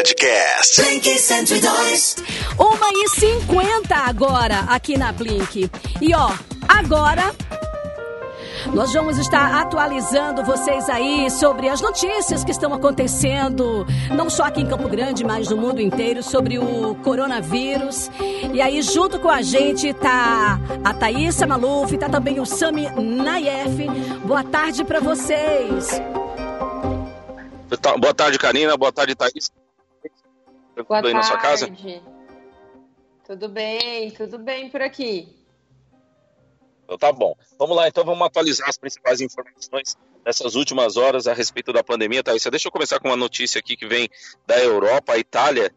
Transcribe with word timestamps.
Podcast. 0.00 0.80
Blink 0.80 1.18
102. 1.18 2.16
Uma 2.58 2.88
e 2.90 3.08
cinquenta 3.10 3.96
agora 3.96 4.60
aqui 4.60 4.96
na 4.96 5.12
Blink. 5.12 5.70
E 6.00 6.14
ó, 6.14 6.30
agora 6.66 7.34
nós 8.72 8.94
vamos 8.94 9.18
estar 9.18 9.60
atualizando 9.60 10.42
vocês 10.42 10.88
aí 10.88 11.30
sobre 11.30 11.68
as 11.68 11.82
notícias 11.82 12.42
que 12.42 12.50
estão 12.50 12.72
acontecendo, 12.72 13.86
não 14.08 14.30
só 14.30 14.44
aqui 14.44 14.62
em 14.62 14.66
Campo 14.66 14.88
Grande, 14.88 15.22
mas 15.22 15.50
no 15.50 15.58
mundo 15.58 15.82
inteiro, 15.82 16.22
sobre 16.22 16.58
o 16.58 16.94
coronavírus. 17.04 18.10
E 18.54 18.62
aí, 18.62 18.80
junto 18.80 19.18
com 19.18 19.28
a 19.28 19.42
gente, 19.42 19.92
tá 19.92 20.58
a 20.82 20.94
Thaísa 20.94 21.46
Maluf, 21.46 21.98
tá 21.98 22.08
também 22.08 22.40
o 22.40 22.46
Sami 22.46 22.88
Nayef. 22.88 23.86
Boa 24.24 24.44
tarde 24.44 24.82
para 24.82 24.98
vocês. 24.98 26.00
Boa 27.98 28.14
tarde, 28.14 28.38
Karina. 28.38 28.78
Boa 28.78 28.90
tarde, 28.90 29.14
Thaís. 29.14 29.59
Boa 30.84 31.00
Tudo 31.00 31.08
aí 31.08 31.14
na 31.14 31.22
sua 31.22 31.38
casa? 31.38 31.70
Tudo 33.24 33.48
bem, 33.48 34.10
tudo 34.10 34.38
bem 34.38 34.70
por 34.70 34.82
aqui. 34.82 35.36
Então 36.84 36.98
tá 36.98 37.12
bom. 37.12 37.36
Vamos 37.58 37.76
lá, 37.76 37.86
então 37.86 38.04
vamos 38.04 38.26
atualizar 38.26 38.68
as 38.68 38.76
principais 38.76 39.20
informações 39.20 39.96
dessas 40.24 40.56
últimas 40.56 40.96
horas 40.96 41.28
a 41.28 41.32
respeito 41.32 41.72
da 41.72 41.84
pandemia, 41.84 42.22
Thaís. 42.22 42.42
Deixa 42.50 42.66
eu 42.66 42.72
começar 42.72 42.98
com 42.98 43.08
uma 43.08 43.16
notícia 43.16 43.60
aqui 43.60 43.76
que 43.76 43.86
vem 43.86 44.08
da 44.46 44.58
Europa. 44.58 45.12
A 45.12 45.18
Itália 45.18 45.72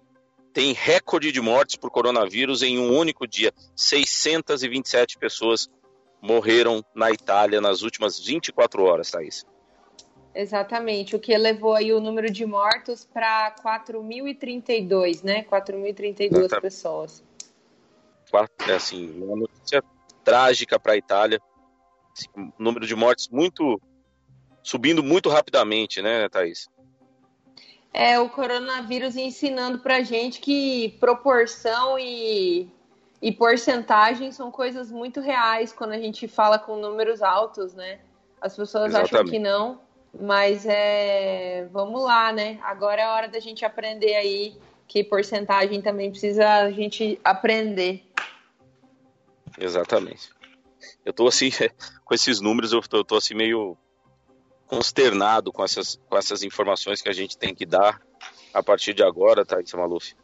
tem 0.52 0.74
recorde 0.74 1.32
de 1.32 1.40
mortes 1.40 1.76
por 1.76 1.92
coronavírus 1.92 2.64
em 2.64 2.80
um 2.80 2.98
único 2.98 3.28
dia. 3.28 3.54
627 3.76 5.18
pessoas 5.20 5.70
morreram 6.22 6.84
na 6.96 7.12
Itália 7.12 7.62
nas 7.62 7.82
últimas 7.82 8.20
24 8.20 8.84
horas, 8.84 9.12
Thaís. 9.12 9.46
Exatamente, 10.36 11.16
o 11.16 11.20
que 11.20 11.32
elevou 11.32 11.76
aí 11.76 11.94
o 11.94 12.00
número 12.00 12.32
de 12.32 12.46
mortos 12.46 13.06
para 13.06 13.54
4.032, 13.64 15.24
né? 15.24 15.44
4.032 15.44 16.22
Exatamente. 16.22 16.62
pessoas. 16.62 17.24
É 18.68 18.74
assim, 18.74 19.22
uma 19.22 19.36
notícia 19.36 19.84
trágica 20.24 20.80
para 20.80 20.94
a 20.94 20.98
Itália. 20.98 21.40
Assim, 22.18 22.28
um 22.36 22.52
número 22.58 22.88
de 22.88 22.96
mortes 22.96 23.28
muito 23.30 23.80
subindo 24.64 25.04
muito 25.04 25.30
rapidamente, 25.30 26.02
né, 26.02 26.28
Thaís? 26.30 26.68
É 27.94 28.20
o 28.20 28.28
coronavírus 28.28 29.16
ensinando 29.16 29.80
pra 29.80 30.02
gente 30.02 30.40
que 30.40 30.98
proporção 31.00 32.00
e, 32.00 32.68
e 33.22 33.32
porcentagem 33.32 34.32
são 34.32 34.50
coisas 34.50 34.90
muito 34.90 35.20
reais 35.20 35.72
quando 35.72 35.92
a 35.92 36.00
gente 36.00 36.28
fala 36.28 36.58
com 36.58 36.78
números 36.78 37.22
altos, 37.22 37.76
né? 37.76 38.00
As 38.42 38.56
pessoas 38.56 38.96
acham 38.96 39.04
Exatamente. 39.04 39.32
que 39.32 39.38
não, 39.40 39.80
mas 40.20 40.66
é. 40.66 41.68
Vamos 41.72 42.04
lá, 42.04 42.32
né? 42.32 42.60
Agora 42.64 43.02
é 43.02 43.08
hora 43.08 43.28
da 43.28 43.40
gente 43.40 43.66
aprender 43.66 44.16
aí 44.16 44.56
que 44.88 45.04
porcentagem 45.04 45.82
também 45.82 46.12
precisa 46.12 46.48
a 46.48 46.72
gente 46.72 47.20
aprender. 47.24 48.04
Exatamente. 49.60 50.30
Eu 51.06 51.14
tô 51.14 51.28
assim, 51.28 51.50
com 52.06 52.14
esses 52.14 52.40
números, 52.40 52.74
eu 52.74 52.82
tô, 52.82 52.98
eu 52.98 53.04
tô 53.04 53.16
assim 53.16 53.34
meio 53.34 53.78
consternado 54.68 55.52
com 55.52 55.64
essas, 55.64 56.00
com 56.10 56.18
essas 56.18 56.44
informações 56.44 57.02
que 57.02 57.10
a 57.10 57.14
gente 57.14 57.38
tem 57.38 57.54
que 57.54 57.66
dar 57.66 58.02
a 58.54 58.62
partir 58.62 58.94
de 58.94 59.04
agora, 59.04 59.46
Thaís 59.46 59.74
Maluf. 59.74 60.16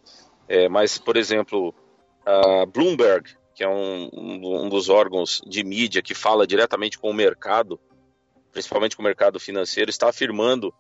É, 0.47 0.69
mas, 0.69 0.97
por 0.97 1.17
exemplo, 1.17 1.73
a 2.25 2.65
Bloomberg, 2.65 3.29
que 3.53 3.63
é 3.63 3.69
um, 3.69 4.09
um, 4.13 4.65
um 4.65 4.69
dos 4.69 4.89
órgãos 4.89 5.41
de 5.45 5.63
mídia 5.63 6.01
que 6.01 6.15
fala 6.15 6.47
diretamente 6.47 6.97
com 6.97 7.09
o 7.09 7.13
mercado, 7.13 7.79
principalmente 8.51 8.95
com 8.95 9.01
o 9.01 9.05
mercado 9.05 9.39
financeiro, 9.39 9.89
está 9.89 10.09
afirmando 10.09 10.73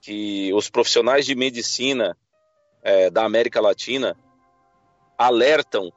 que 0.00 0.52
os 0.54 0.68
profissionais 0.70 1.26
de 1.26 1.34
medicina 1.34 2.16
é, 2.82 3.10
da 3.10 3.24
América 3.24 3.60
Latina 3.60 4.16
alertam 5.16 5.92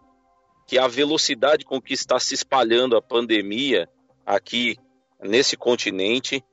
que 0.66 0.80
a 0.80 0.88
velocidade 0.88 1.66
com 1.66 1.82
que 1.82 1.94
está 1.94 2.20
se 2.20 2.34
espalhando 2.34 2.96
a 2.96 3.02
pandemia 3.02 3.90
aqui 4.26 4.78
nesse 5.22 5.56
continente, 5.58 6.44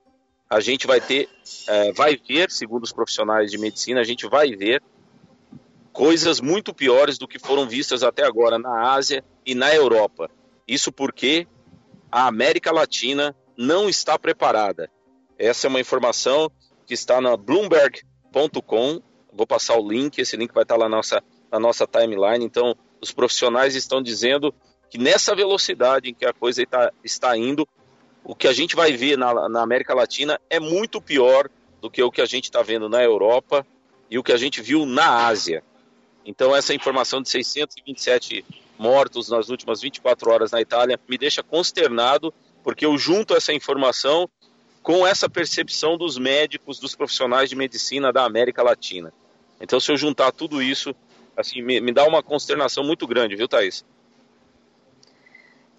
a 0.51 0.61
gente 0.61 0.87
vai 0.87 1.01
ter, 1.01 1.29
eh, 1.69 1.93
vai 1.93 2.17
ver, 2.17 2.51
segundo 2.51 2.83
os 2.83 2.93
profissionais 2.93 3.51
de 3.51 3.59
medicina, 3.59 4.01
a 4.01 4.05
gente 4.05 4.27
vai 4.27 4.55
ver 4.57 4.83
coisas 5.93 6.41
muito 6.41 6.75
piores 6.75 7.19
do 7.19 7.29
que 7.29 7.39
foram 7.39 7.69
vistas 7.69 8.03
até 8.03 8.25
agora 8.25 8.59
na 8.59 8.93
Ásia 8.93 9.25
e 9.45 9.55
na 9.55 9.75
Europa. 9.75 10.31
Isso 10.67 10.93
porque 10.93 11.47
a 12.11 12.27
América 12.27 12.73
Latina 12.73 13.35
não 13.59 13.89
está 13.89 14.17
preparada. 14.17 14.89
Essa 15.37 15.67
é 15.67 15.69
uma 15.69 15.81
informação 15.81 16.49
que 16.87 16.95
está 16.95 17.21
na 17.21 17.37
Bloomberg.com. 17.37 19.03
Vou 19.33 19.47
passar 19.47 19.77
o 19.77 19.89
link, 19.89 20.19
esse 20.21 20.37
link 20.37 20.55
vai 20.55 20.63
estar 20.63 20.77
lá 20.77 20.89
na 20.89 20.97
nossa, 20.97 21.23
na 21.51 21.59
nossa 21.59 21.85
timeline. 21.85 22.45
Então, 22.45 22.77
os 23.01 23.11
profissionais 23.11 23.75
estão 23.75 24.01
dizendo 24.01 24.55
que 24.89 24.97
nessa 24.97 25.35
velocidade 25.35 26.09
em 26.09 26.15
que 26.15 26.25
a 26.25 26.33
coisa 26.33 26.63
está, 26.63 26.93
está 27.03 27.37
indo, 27.37 27.67
o 28.25 28.35
que 28.35 28.47
a 28.47 28.53
gente 28.53 28.77
vai 28.77 28.93
ver 28.93 29.19
na, 29.19 29.49
na 29.49 29.61
América 29.61 29.93
Latina 29.93 30.41
é 30.49 30.61
muito 30.61 31.01
pior 31.01 31.51
do 31.81 31.91
que 31.91 32.03
o 32.03 32.13
que 32.13 32.21
a 32.21 32.27
gente 32.27 32.45
está 32.45 32.63
vendo 32.63 32.89
na 32.89 33.03
Europa 33.03 33.67
e 34.09 34.19
o 34.19 34.23
que 34.23 34.33
a 34.33 34.37
gente 34.37 34.63
viu 34.63 34.87
na 34.87 35.27
Ásia. 35.27 35.65
Então, 36.25 36.55
essa 36.55 36.75
informação 36.75 37.21
de 37.21 37.29
627 37.29 38.45
mortos 38.79 39.29
nas 39.29 39.49
últimas 39.49 39.81
24 39.81 40.31
horas 40.31 40.53
na 40.53 40.61
Itália 40.61 40.99
me 41.09 41.19
deixa 41.19 41.43
consternado, 41.43 42.33
porque 42.69 42.85
eu 42.85 42.99
junto 42.99 43.35
essa 43.35 43.51
informação 43.51 44.29
com 44.83 45.07
essa 45.07 45.27
percepção 45.27 45.97
dos 45.97 46.19
médicos, 46.19 46.79
dos 46.79 46.95
profissionais 46.95 47.49
de 47.49 47.57
medicina 47.57 48.13
da 48.13 48.27
América 48.27 48.63
Latina. 48.63 49.11
Então, 49.59 49.81
se 49.81 49.91
eu 49.91 49.97
juntar 49.97 50.33
tudo 50.33 50.61
isso, 50.61 50.95
assim, 51.35 51.63
me, 51.63 51.81
me 51.81 51.93
dá 51.93 52.07
uma 52.07 52.23
consternação 52.23 52.85
muito 52.85 53.07
grande, 53.07 53.37
viu, 53.37 53.49
Thaís? 53.49 53.87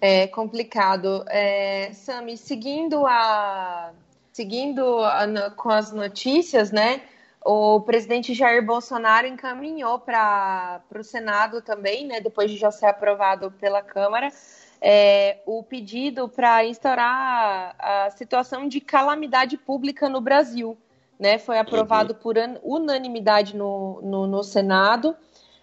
É 0.00 0.26
complicado. 0.26 1.24
É, 1.28 1.92
Sami, 1.92 2.36
seguindo 2.36 3.06
a 3.06 3.92
seguindo 4.32 4.98
a 4.98 5.52
com 5.52 5.70
as 5.70 5.92
notícias, 5.92 6.72
né? 6.72 7.02
O 7.44 7.82
presidente 7.82 8.34
Jair 8.34 8.66
Bolsonaro 8.66 9.28
encaminhou 9.28 10.00
para 10.00 10.82
o 10.92 11.04
Senado 11.04 11.62
também, 11.62 12.04
né? 12.04 12.20
Depois 12.20 12.50
de 12.50 12.56
já 12.56 12.72
ser 12.72 12.86
aprovado 12.86 13.52
pela 13.60 13.80
Câmara, 13.80 14.32
é, 14.80 15.38
o 15.44 15.62
pedido 15.62 16.28
para 16.28 16.64
instaurar 16.64 17.74
a 17.78 18.10
situação 18.10 18.66
de 18.66 18.80
calamidade 18.80 19.56
pública 19.56 20.08
no 20.08 20.20
Brasil, 20.20 20.76
né? 21.18 21.38
Foi 21.38 21.58
aprovado 21.58 22.14
por 22.14 22.38
an- 22.38 22.58
unanimidade 22.62 23.56
no, 23.56 24.00
no, 24.02 24.26
no 24.26 24.42
Senado. 24.42 25.14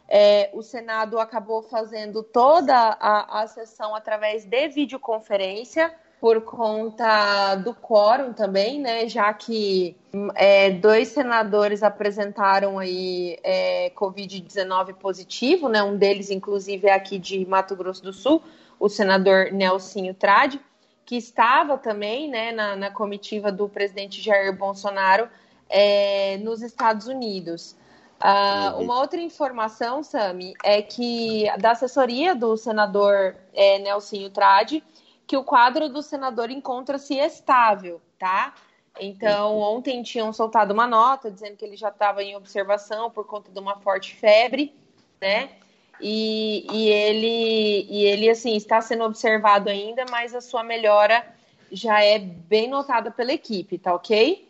É, 0.07 0.49
o 0.53 0.61
Senado 0.61 1.19
acabou 1.19 1.63
fazendo 1.63 2.21
toda 2.21 2.75
a, 2.75 3.41
a 3.41 3.47
sessão 3.47 3.95
através 3.95 4.45
de 4.45 4.67
videoconferência 4.69 5.93
por 6.19 6.41
conta 6.41 7.55
do 7.55 7.73
quórum 7.75 8.33
também, 8.33 8.79
né? 8.79 9.07
Já 9.07 9.31
que 9.33 9.95
é, 10.35 10.71
dois 10.71 11.09
senadores 11.09 11.83
apresentaram 11.83 12.79
aí 12.79 13.37
é, 13.43 13.91
Covid-19 13.91 14.93
positivo, 14.95 15.69
né? 15.69 15.83
Um 15.83 15.95
deles, 15.95 16.31
inclusive, 16.31 16.87
é 16.87 16.93
aqui 16.93 17.19
de 17.19 17.45
Mato 17.45 17.75
Grosso 17.75 18.01
do 18.03 18.13
Sul, 18.13 18.41
o 18.79 18.89
senador 18.89 19.51
Nelsinho 19.51 20.13
Trade, 20.13 20.59
que 21.05 21.15
estava 21.15 21.77
também 21.77 22.29
né, 22.29 22.51
na, 22.51 22.75
na 22.75 22.91
comitiva 22.91 23.51
do 23.51 23.69
presidente 23.69 24.21
Jair 24.21 24.55
Bolsonaro 24.55 25.29
é, 25.69 26.37
nos 26.37 26.61
Estados 26.61 27.07
Unidos. 27.07 27.75
Ah, 28.19 28.73
Uhum. 28.75 28.83
Uma 28.83 28.99
outra 28.99 29.21
informação, 29.21 30.01
Sami, 30.03 30.53
é 30.63 30.81
que 30.81 31.45
da 31.59 31.71
assessoria 31.71 32.33
do 32.33 32.57
senador 32.57 33.35
é, 33.53 33.77
Nelsinho 33.79 34.29
Trade, 34.29 34.83
que 35.25 35.37
o 35.37 35.43
quadro 35.43 35.87
do 35.87 36.01
senador 36.01 36.49
encontra-se 36.49 37.15
estável, 37.15 38.01
tá? 38.17 38.53
Então, 38.99 39.59
ontem 39.59 40.01
tinham 40.01 40.33
soltado 40.33 40.73
uma 40.73 40.87
nota 40.87 41.29
dizendo 41.29 41.55
que 41.55 41.63
ele 41.63 41.75
já 41.75 41.89
estava 41.89 42.23
em 42.23 42.35
observação 42.35 43.11
por 43.11 43.27
conta 43.27 43.51
de 43.51 43.59
uma 43.59 43.77
forte 43.77 44.15
febre, 44.15 44.73
né? 45.21 45.51
E, 45.99 46.67
e 46.71 46.89
ele, 46.89 47.87
e 47.89 48.05
ele, 48.05 48.29
assim, 48.29 48.55
está 48.55 48.81
sendo 48.81 49.03
observado 49.03 49.69
ainda, 49.69 50.05
mas 50.09 50.35
a 50.35 50.41
sua 50.41 50.63
melhora 50.63 51.25
já 51.71 52.03
é 52.03 52.19
bem 52.19 52.69
notada 52.69 53.11
pela 53.11 53.33
equipe, 53.33 53.77
tá 53.77 53.93
ok? 53.93 54.47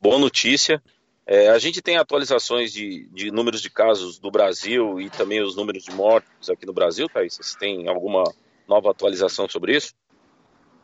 Boa 0.00 0.18
notícia. 0.18 0.82
É, 1.26 1.48
a 1.48 1.58
gente 1.58 1.82
tem 1.82 1.96
atualizações 1.96 2.72
de, 2.72 3.08
de 3.08 3.30
números 3.30 3.60
de 3.60 3.68
casos 3.68 4.18
do 4.18 4.30
Brasil 4.30 5.00
e 5.00 5.10
também 5.10 5.42
os 5.42 5.56
números 5.56 5.82
de 5.82 5.90
mortos 5.90 6.48
aqui 6.48 6.64
no 6.64 6.72
Brasil, 6.72 7.08
Thaís? 7.08 7.36
Você 7.36 7.58
tem 7.58 7.88
alguma 7.88 8.22
nova 8.66 8.90
atualização 8.90 9.48
sobre 9.48 9.76
isso? 9.76 9.92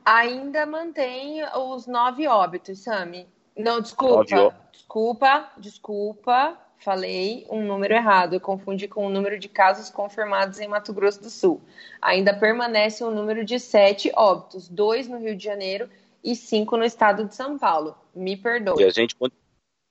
Ainda 0.05 0.67
mantém 0.67 1.43
os 1.57 1.87
nove 1.87 2.27
óbitos, 2.27 2.81
Sami. 2.81 3.29
Não, 3.57 3.81
desculpa. 3.81 4.53
Desculpa, 4.73 5.53
desculpa. 5.59 6.59
Falei 6.85 7.47
um 7.49 7.65
número 7.65 7.95
errado. 7.95 8.35
Eu 8.35 8.41
confundi 8.41 8.89
com 8.89 9.07
o 9.07 9.11
número 9.11 9.39
de 9.39 9.49
casos 9.49 9.89
confirmados 9.89 10.59
em 10.59 10.67
Mato 10.67 10.93
Grosso 10.93 11.23
do 11.23 11.31
Sul. 11.31 11.61
Ainda 12.01 12.35
permanece 12.35 13.05
um 13.05 13.11
número 13.11 13.45
de 13.45 13.61
sete 13.61 14.11
óbitos, 14.17 14.69
dois 14.69 15.07
no 15.07 15.19
Rio 15.19 15.37
de 15.37 15.45
Janeiro 15.45 15.89
e 16.25 16.35
cinco 16.35 16.77
no 16.77 16.85
estado 16.85 17.25
de 17.25 17.37
São 17.37 17.57
Paulo. 17.57 17.95
Me 18.15 18.33
E 18.33 18.37
perdoe. 18.37 18.85
a 18.85 18.91
gente, 18.91 19.15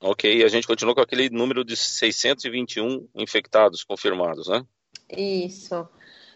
Ok, 0.02 0.38
e 0.38 0.44
a 0.44 0.48
gente 0.48 0.66
continua 0.66 0.94
com 0.94 1.00
aquele 1.00 1.30
número 1.30 1.64
de 1.64 1.76
621 1.76 3.08
infectados 3.14 3.84
confirmados, 3.84 4.48
né? 4.48 4.66
Isso. 5.08 5.88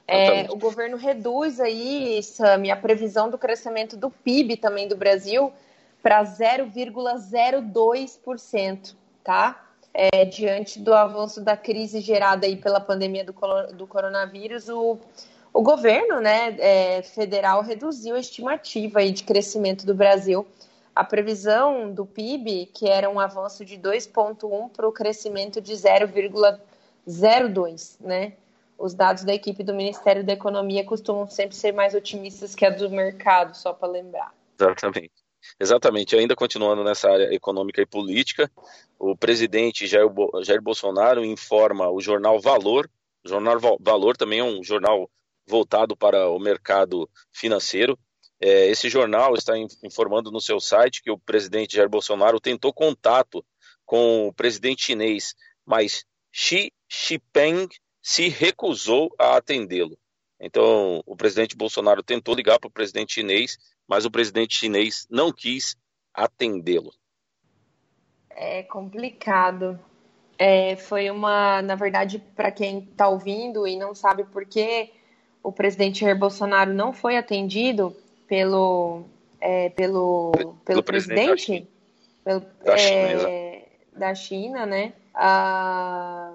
É, 0.06 0.42
o 0.50 0.56
governo 0.56 0.96
reduz 0.96 1.58
aí, 1.58 2.22
Sami, 2.22 2.70
a 2.70 2.76
previsão 2.76 3.28
do 3.28 3.36
crescimento 3.36 3.96
do 3.96 4.08
PIB 4.08 4.56
também 4.56 4.86
do 4.86 4.96
Brasil 4.96 5.52
para 6.00 6.22
0,02%, 6.22 8.94
tá? 9.24 9.65
É, 9.98 10.26
diante 10.26 10.78
do 10.78 10.92
avanço 10.92 11.40
da 11.40 11.56
crise 11.56 12.00
gerada 12.00 12.46
aí 12.46 12.54
pela 12.54 12.78
pandemia 12.78 13.24
do, 13.24 13.32
do 13.72 13.86
coronavírus, 13.86 14.68
o, 14.68 14.98
o 15.54 15.62
governo 15.62 16.20
né, 16.20 16.54
é, 16.58 17.00
federal 17.00 17.62
reduziu 17.62 18.14
a 18.14 18.20
estimativa 18.20 18.98
aí 18.98 19.10
de 19.10 19.24
crescimento 19.24 19.86
do 19.86 19.94
Brasil. 19.94 20.46
A 20.94 21.02
previsão 21.02 21.90
do 21.90 22.04
PIB, 22.04 22.66
que 22.66 22.86
era 22.86 23.08
um 23.08 23.18
avanço 23.18 23.64
de 23.64 23.78
2,1% 23.78 24.70
para 24.70 24.86
o 24.86 24.92
crescimento 24.92 25.62
de 25.62 25.72
0,02%, 25.72 27.96
né? 28.00 28.34
os 28.78 28.92
dados 28.92 29.24
da 29.24 29.34
equipe 29.34 29.62
do 29.62 29.74
Ministério 29.74 30.22
da 30.22 30.34
Economia 30.34 30.84
costumam 30.84 31.26
sempre 31.26 31.56
ser 31.56 31.72
mais 31.72 31.94
otimistas 31.94 32.54
que 32.54 32.64
a 32.64 32.70
do 32.70 32.90
mercado, 32.90 33.56
só 33.56 33.72
para 33.72 33.88
lembrar. 33.88 34.32
Exatamente. 34.60 35.12
Exatamente. 35.58 36.16
Ainda 36.16 36.34
continuando 36.34 36.84
nessa 36.84 37.10
área 37.10 37.34
econômica 37.34 37.80
e 37.80 37.86
política, 37.86 38.50
o 38.98 39.16
presidente 39.16 39.86
Jair, 39.86 40.08
Jair 40.42 40.60
Bolsonaro 40.60 41.24
informa 41.24 41.90
o 41.90 42.00
jornal 42.00 42.40
Valor. 42.40 42.90
O 43.24 43.28
jornal 43.28 43.58
Valor 43.80 44.16
também 44.16 44.40
é 44.40 44.44
um 44.44 44.62
jornal 44.62 45.10
voltado 45.46 45.96
para 45.96 46.28
o 46.28 46.38
mercado 46.38 47.08
financeiro. 47.32 47.98
É, 48.40 48.66
esse 48.66 48.88
jornal 48.88 49.34
está 49.34 49.54
informando 49.82 50.30
no 50.30 50.40
seu 50.40 50.60
site 50.60 51.02
que 51.02 51.10
o 51.10 51.18
presidente 51.18 51.76
Jair 51.76 51.88
Bolsonaro 51.88 52.38
tentou 52.38 52.72
contato 52.72 53.44
com 53.84 54.28
o 54.28 54.32
presidente 54.32 54.84
chinês, 54.84 55.34
mas 55.64 56.04
Xi 56.30 56.72
Jinping 56.88 57.68
se 58.02 58.28
recusou 58.28 59.14
a 59.18 59.36
atendê-lo. 59.36 59.98
Então, 60.38 61.02
o 61.06 61.16
presidente 61.16 61.56
Bolsonaro 61.56 62.02
tentou 62.02 62.34
ligar 62.34 62.58
para 62.58 62.68
o 62.68 62.70
presidente 62.70 63.14
chinês, 63.14 63.56
mas 63.86 64.04
o 64.04 64.10
presidente 64.10 64.56
chinês 64.56 65.06
não 65.10 65.32
quis 65.32 65.76
atendê-lo. 66.12 66.92
É 68.30 68.62
complicado. 68.62 69.78
É, 70.38 70.76
foi 70.76 71.10
uma, 71.10 71.62
na 71.62 71.74
verdade, 71.74 72.18
para 72.18 72.50
quem 72.50 72.80
está 72.80 73.08
ouvindo 73.08 73.66
e 73.66 73.76
não 73.76 73.94
sabe 73.94 74.24
por 74.24 74.44
que 74.44 74.92
o 75.42 75.50
presidente 75.50 76.00
Jair 76.00 76.18
Bolsonaro 76.18 76.74
não 76.74 76.92
foi 76.92 77.16
atendido 77.16 77.96
pelo, 78.26 79.04
é, 79.40 79.70
pelo, 79.70 80.32
pelo, 80.32 80.54
pelo, 80.64 80.82
presidente, 80.82 81.42
China. 81.42 81.66
Pelo, 82.24 82.40
da, 82.62 82.76
China, 82.76 83.28
é, 83.28 83.68
da 83.92 84.14
China, 84.14 84.66
né? 84.66 84.92
Ah, 85.14 86.34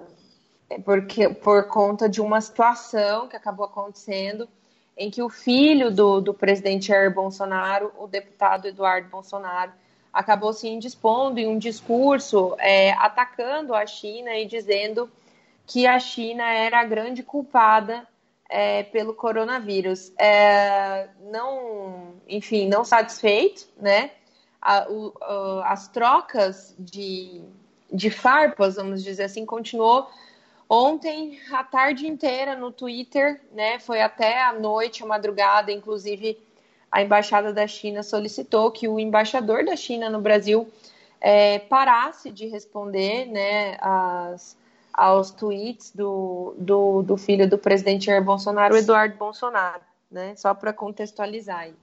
é 0.68 0.78
porque, 0.78 1.28
por 1.28 1.68
conta 1.68 2.08
de 2.08 2.20
uma 2.20 2.40
situação 2.40 3.28
que 3.28 3.36
acabou 3.36 3.66
acontecendo 3.66 4.48
em 4.96 5.10
que 5.10 5.22
o 5.22 5.28
filho 5.28 5.90
do, 5.90 6.20
do 6.20 6.34
presidente 6.34 6.88
Jair 6.88 7.12
Bolsonaro, 7.12 7.92
o 7.98 8.06
deputado 8.06 8.68
Eduardo 8.68 9.08
Bolsonaro, 9.08 9.72
acabou 10.12 10.52
se 10.52 10.68
indispondo 10.68 11.40
em 11.40 11.48
um 11.48 11.58
discurso 11.58 12.54
é, 12.58 12.92
atacando 12.92 13.74
a 13.74 13.86
China 13.86 14.36
e 14.36 14.44
dizendo 14.44 15.10
que 15.66 15.86
a 15.86 15.98
China 15.98 16.44
era 16.44 16.80
a 16.80 16.84
grande 16.84 17.22
culpada 17.22 18.06
é, 18.48 18.82
pelo 18.82 19.14
coronavírus. 19.14 20.12
É, 20.18 21.08
não, 21.30 22.14
enfim, 22.28 22.68
não 22.68 22.84
satisfeito, 22.84 23.66
né? 23.80 24.10
A, 24.60 24.86
o, 24.88 25.12
as 25.64 25.88
trocas 25.88 26.74
de, 26.78 27.40
de 27.90 28.10
farpas, 28.10 28.76
vamos 28.76 29.02
dizer 29.02 29.24
assim, 29.24 29.46
continuou 29.46 30.08
Ontem, 30.74 31.38
a 31.52 31.62
tarde 31.62 32.06
inteira 32.06 32.56
no 32.56 32.72
Twitter, 32.72 33.38
né? 33.52 33.78
Foi 33.78 34.00
até 34.00 34.42
a 34.42 34.54
noite, 34.54 35.02
a 35.02 35.06
madrugada, 35.06 35.70
inclusive 35.70 36.38
a 36.90 37.02
embaixada 37.02 37.52
da 37.52 37.66
China 37.66 38.02
solicitou 38.02 38.70
que 38.70 38.88
o 38.88 38.98
embaixador 38.98 39.66
da 39.66 39.76
China 39.76 40.08
no 40.08 40.18
Brasil 40.18 40.66
é, 41.20 41.58
parasse 41.58 42.30
de 42.30 42.46
responder, 42.46 43.26
né, 43.26 43.76
as, 43.82 44.56
aos 44.94 45.30
tweets 45.30 45.92
do, 45.94 46.54
do, 46.56 47.02
do, 47.02 47.18
filho 47.18 47.46
do 47.46 47.58
presidente 47.58 48.06
Jair 48.06 48.24
Bolsonaro, 48.24 48.74
Eduardo 48.74 49.18
Bolsonaro, 49.18 49.82
né? 50.10 50.34
Só 50.36 50.54
para 50.54 50.72
contextualizar 50.72 51.58
aí. 51.58 51.74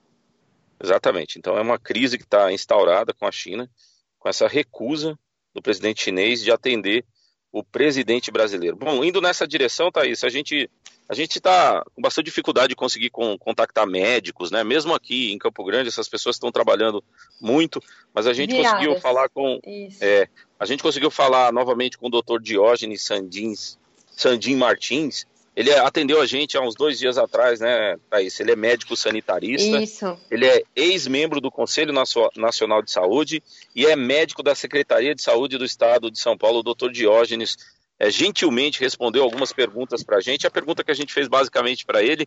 Exatamente. 0.84 1.38
Então 1.38 1.56
é 1.56 1.62
uma 1.62 1.78
crise 1.78 2.18
que 2.18 2.24
está 2.24 2.52
instaurada 2.52 3.14
com 3.14 3.28
a 3.28 3.32
China, 3.32 3.70
com 4.18 4.28
essa 4.28 4.48
recusa 4.48 5.16
do 5.54 5.62
presidente 5.62 6.02
chinês 6.02 6.44
de 6.44 6.52
atender 6.52 7.06
o 7.52 7.64
presidente 7.64 8.32
brasileiro. 8.32 8.76
Bom, 8.76 9.04
indo 9.04 9.22
nessa 9.22 9.48
direção, 9.48 9.92
Thaís, 9.92 10.24
a 10.24 10.30
gente 10.30 10.70
a 11.08 11.16
gente 11.16 11.38
está 11.38 11.84
com 11.96 12.02
bastante 12.04 12.26
dificuldade 12.26 12.68
de 12.68 12.76
conseguir 12.76 13.10
com, 13.10 13.36
contactar 13.36 13.88
médicos, 13.88 14.52
né? 14.52 14.64
Mesmo 14.64 14.94
aqui 14.94 15.34
em 15.34 15.40
Campo 15.40 15.64
Grande, 15.64 15.90
essas 15.90 16.08
pessoas 16.08 16.36
estão 16.36 16.52
trabalhando 16.52 17.04
muito, 17.42 17.82
mas 18.14 18.28
a 18.28 18.34
gente 18.34 18.52
Viradas. 18.52 18.74
conseguiu 18.74 19.02
falar 19.02 19.28
com. 19.30 19.60
É, 20.00 20.30
a 20.60 20.66
gente 20.66 20.84
conseguiu 20.84 21.10
falar 21.10 21.52
novamente 21.52 21.98
com 21.98 22.06
o 22.06 22.12
doutor 22.12 22.40
Diógenes 22.40 23.02
Sandins, 23.02 23.80
Sandim 24.16 24.56
Martins, 24.56 25.26
ele 25.56 25.74
atendeu 25.74 26.22
a 26.22 26.26
gente 26.26 26.58
há 26.58 26.62
uns 26.62 26.76
dois 26.76 26.98
dias 26.98 27.18
atrás, 27.18 27.60
né, 27.60 27.98
Thaís? 28.10 28.40
Ele 28.40 28.52
é 28.52 28.56
médico 28.56 28.96
sanitarista. 28.96 29.80
Isso. 29.82 30.18
Ele 30.30 30.46
é 30.46 30.64
ex-membro 30.76 31.42
do 31.42 31.52
Conselho 31.52 31.94
Nacional 32.36 32.82
de 32.82 32.92
Saúde 32.92 33.44
e 33.76 33.86
é 33.86 33.96
médico 33.96 34.42
da 34.42 34.56
Secretaria 34.56 35.14
de 35.14 35.22
Saúde 35.22 35.58
do 35.58 35.66
Estado 35.66 36.10
de 36.10 36.20
São 36.20 36.38
Paulo, 36.38 36.60
o 36.60 36.64
doutor 36.64 36.92
Diógenes. 36.92 37.58
É, 38.02 38.10
gentilmente 38.10 38.80
respondeu 38.80 39.24
algumas 39.24 39.52
perguntas 39.52 40.02
para 40.02 40.18
a 40.18 40.22
gente. 40.22 40.48
A 40.48 40.52
pergunta 40.52 40.86
que 40.86 40.92
a 40.92 40.96
gente 40.96 41.14
fez 41.14 41.28
basicamente 41.28 41.86
para 41.86 42.02
ele 42.02 42.26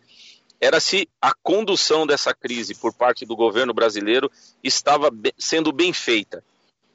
era 0.60 0.78
se 0.78 1.08
a 1.20 1.32
condução 1.42 2.06
dessa 2.06 2.34
crise 2.34 2.74
por 2.74 2.92
parte 2.92 3.24
do 3.24 3.34
governo 3.34 3.72
brasileiro 3.72 4.30
estava 4.62 5.10
sendo 5.38 5.72
bem 5.72 5.92
feita. 5.92 6.44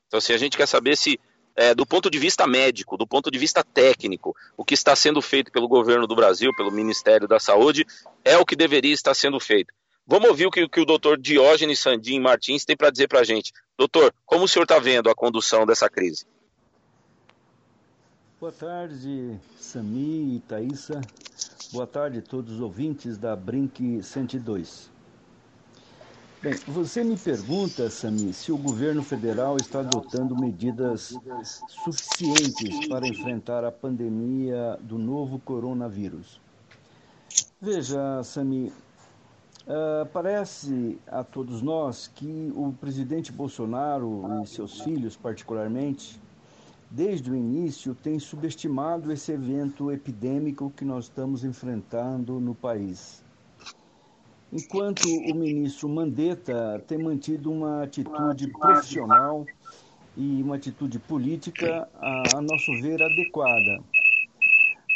Então, 0.07 0.19
assim, 0.19 0.31
a 0.31 0.37
gente 0.37 0.55
quer 0.55 0.67
saber 0.67 0.95
se 0.95 1.19
é, 1.57 1.73
do 1.73 1.87
ponto 1.87 2.07
de 2.09 2.19
vista 2.19 2.45
médico, 2.45 2.95
do 2.95 3.07
ponto 3.07 3.31
de 3.31 3.39
vista 3.39 3.63
técnico, 3.63 4.35
o 4.55 4.63
que 4.63 4.75
está 4.75 4.95
sendo 4.95 5.19
feito 5.23 5.51
pelo 5.51 5.67
governo 5.67 6.05
do 6.05 6.15
Brasil, 6.15 6.51
pelo 6.55 6.71
Ministério 6.71 7.27
da 7.27 7.39
Saúde, 7.39 7.83
é 8.23 8.37
o 8.37 8.45
que 8.45 8.55
deveria 8.55 8.93
estar 8.93 9.15
sendo 9.15 9.39
feito. 9.39 9.73
Vamos 10.05 10.29
ouvir 10.29 10.45
o 10.45 10.51
que, 10.51 10.69
que 10.69 10.79
o 10.79 10.85
doutor 10.85 11.17
Diógenes 11.17 11.79
Sandim 11.79 12.19
Martins 12.19 12.63
tem 12.63 12.77
para 12.77 12.91
dizer 12.91 13.07
para 13.07 13.21
a 13.21 13.23
gente. 13.23 13.51
Doutor, 13.75 14.13
como 14.23 14.45
o 14.45 14.47
senhor 14.47 14.63
está 14.63 14.77
vendo 14.77 15.09
a 15.09 15.15
condução 15.15 15.65
dessa 15.65 15.89
crise? 15.89 16.25
Boa 18.39 18.51
tarde, 18.51 19.37
Sami 19.59 20.35
e 20.35 20.39
Thaisa. 20.47 21.01
Boa 21.73 21.87
tarde 21.87 22.19
a 22.19 22.21
todos 22.21 22.53
os 22.53 22.61
ouvintes 22.61 23.17
da 23.17 23.35
Brink 23.35 24.01
102. 24.03 24.96
Bem, 26.39 26.53
você 26.67 27.03
me 27.03 27.17
pergunta, 27.17 27.89
Sami, 27.89 28.31
se 28.31 28.51
o 28.51 28.57
governo 28.57 29.01
federal 29.01 29.57
está 29.57 29.79
adotando 29.79 30.35
medidas 30.35 31.19
suficientes 31.67 32.87
para 32.87 33.07
enfrentar 33.07 33.65
a 33.65 33.71
pandemia 33.71 34.77
do 34.79 34.99
novo 34.99 35.39
coronavírus. 35.39 36.39
Veja, 37.59 38.21
Sami, 38.23 38.67
uh, 38.67 40.05
parece 40.13 40.99
a 41.07 41.23
todos 41.23 41.63
nós 41.63 42.05
que 42.07 42.53
o 42.55 42.71
presidente 42.71 43.31
Bolsonaro 43.31 44.43
e 44.43 44.45
seus 44.45 44.79
filhos, 44.81 45.17
particularmente, 45.17 46.21
desde 46.91 47.31
o 47.31 47.35
início, 47.35 47.95
têm 47.95 48.19
subestimado 48.19 49.11
esse 49.11 49.31
evento 49.31 49.91
epidêmico 49.91 50.69
que 50.69 50.85
nós 50.85 51.05
estamos 51.05 51.43
enfrentando 51.43 52.39
no 52.39 52.53
país 52.53 53.25
enquanto 54.51 55.13
o 55.13 55.33
ministro 55.33 55.89
Mandetta 55.89 56.83
tem 56.87 56.97
mantido 56.97 57.51
uma 57.51 57.83
atitude 57.83 58.47
profissional 58.47 59.45
e 60.15 60.41
uma 60.41 60.55
atitude 60.55 60.99
política, 60.99 61.87
a, 61.95 62.37
a 62.37 62.41
nosso 62.41 62.73
ver, 62.73 63.03
adequada. 63.03 63.83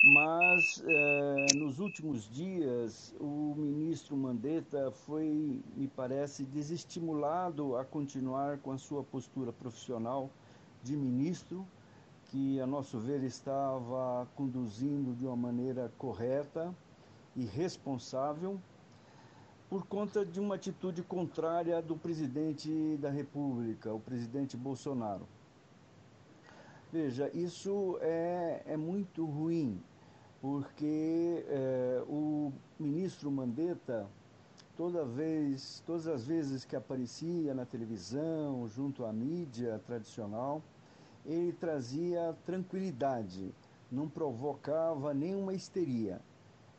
Mas, 0.04 0.84
eh, 0.84 1.54
nos 1.54 1.80
últimos 1.80 2.28
dias, 2.28 3.14
o 3.20 3.54
ministro 3.56 4.18
Mandetta 4.18 4.90
foi, 4.90 5.62
me 5.78 5.88
parece, 5.88 6.44
desestimulado 6.44 7.78
a 7.78 7.86
continuar 7.86 8.58
com 8.58 8.72
a 8.72 8.80
sua 8.80 9.04
postura 9.04 9.54
profissional 9.54 10.28
de 10.82 10.98
ministro, 10.98 11.68
que, 12.32 12.60
a 12.60 12.66
nosso 12.66 12.98
ver, 12.98 13.24
estava 13.24 14.28
conduzindo 14.36 15.14
de 15.14 15.28
uma 15.28 15.36
maneira 15.36 15.92
correta 16.00 16.74
e 17.36 17.46
responsável 17.46 18.60
por 19.72 19.88
conta 19.88 20.26
de 20.26 20.38
uma 20.38 20.56
atitude 20.56 21.02
contrária 21.02 21.82
do 21.82 21.96
presidente 21.96 22.98
da 22.98 23.10
República, 23.10 23.94
o 23.94 24.02
presidente 24.02 24.58
Bolsonaro. 24.58 25.26
Veja, 26.92 27.32
isso 27.34 27.98
é, 28.02 28.64
é 28.66 28.76
muito 28.76 29.24
ruim, 29.24 29.82
porque 30.42 31.46
é, 31.48 32.04
o 32.06 32.52
ministro 32.78 33.32
Mandetta, 33.32 34.10
toda 34.76 35.06
vez, 35.06 35.82
todas 35.86 36.06
as 36.06 36.28
vezes 36.28 36.66
que 36.66 36.76
aparecia 36.76 37.54
na 37.54 37.66
televisão, 37.66 38.68
junto 38.68 39.06
à 39.06 39.14
mídia 39.14 39.80
tradicional, 39.88 40.62
ele 41.26 41.54
trazia 41.54 42.36
tranquilidade, 42.46 43.56
não 43.90 44.10
provocava 44.10 45.14
nenhuma 45.14 45.54
histeria. 45.54 46.20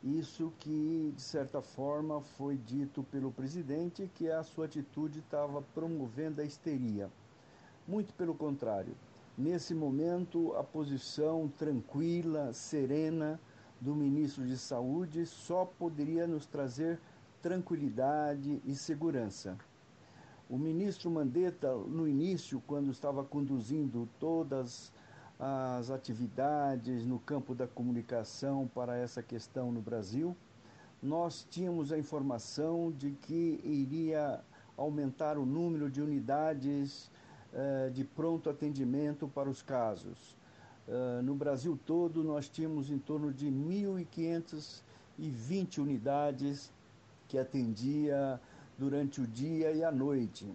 Isso 0.03 0.51
que, 0.59 1.13
de 1.15 1.21
certa 1.21 1.61
forma, 1.61 2.19
foi 2.19 2.57
dito 2.57 3.03
pelo 3.03 3.31
presidente 3.31 4.11
que 4.13 4.29
a 4.29 4.43
sua 4.43 4.65
atitude 4.65 5.19
estava 5.19 5.61
promovendo 5.73 6.41
a 6.41 6.43
histeria. 6.43 7.09
Muito 7.87 8.13
pelo 8.13 8.35
contrário. 8.35 8.93
Nesse 9.37 9.73
momento, 9.73 10.53
a 10.57 10.63
posição 10.63 11.47
tranquila, 11.57 12.51
serena 12.51 13.39
do 13.79 13.95
ministro 13.95 14.45
de 14.45 14.57
Saúde 14.57 15.25
só 15.25 15.63
poderia 15.63 16.27
nos 16.27 16.45
trazer 16.45 16.99
tranquilidade 17.41 18.61
e 18.65 18.75
segurança. 18.75 19.57
O 20.49 20.57
ministro 20.57 21.09
Mandetta, 21.09 21.73
no 21.73 22.07
início, 22.07 22.61
quando 22.67 22.91
estava 22.91 23.23
conduzindo 23.23 24.07
todas 24.19 24.91
as 25.39 25.89
atividades 25.89 27.05
no 27.05 27.19
campo 27.19 27.53
da 27.53 27.67
comunicação 27.67 28.69
para 28.73 28.97
essa 28.97 29.21
questão 29.21 29.71
no 29.71 29.81
Brasil, 29.81 30.35
nós 31.01 31.45
tínhamos 31.49 31.91
a 31.91 31.97
informação 31.97 32.91
de 32.91 33.11
que 33.11 33.59
iria 33.63 34.39
aumentar 34.77 35.37
o 35.37 35.45
número 35.45 35.89
de 35.89 36.01
unidades 36.01 37.11
eh, 37.55 37.91
de 37.93 38.03
pronto 38.03 38.49
atendimento 38.49 39.27
para 39.27 39.47
os 39.47 39.61
casos. 39.61 40.35
Uh, 40.87 41.21
no 41.21 41.35
Brasil 41.35 41.77
todo, 41.85 42.23
nós 42.23 42.49
tínhamos 42.49 42.89
em 42.89 42.97
torno 42.97 43.31
de 43.31 43.45
1.520 43.47 45.77
unidades 45.77 46.71
que 47.27 47.37
atendia 47.37 48.41
durante 48.77 49.21
o 49.21 49.27
dia 49.27 49.71
e 49.71 49.83
a 49.83 49.91
noite. 49.91 50.51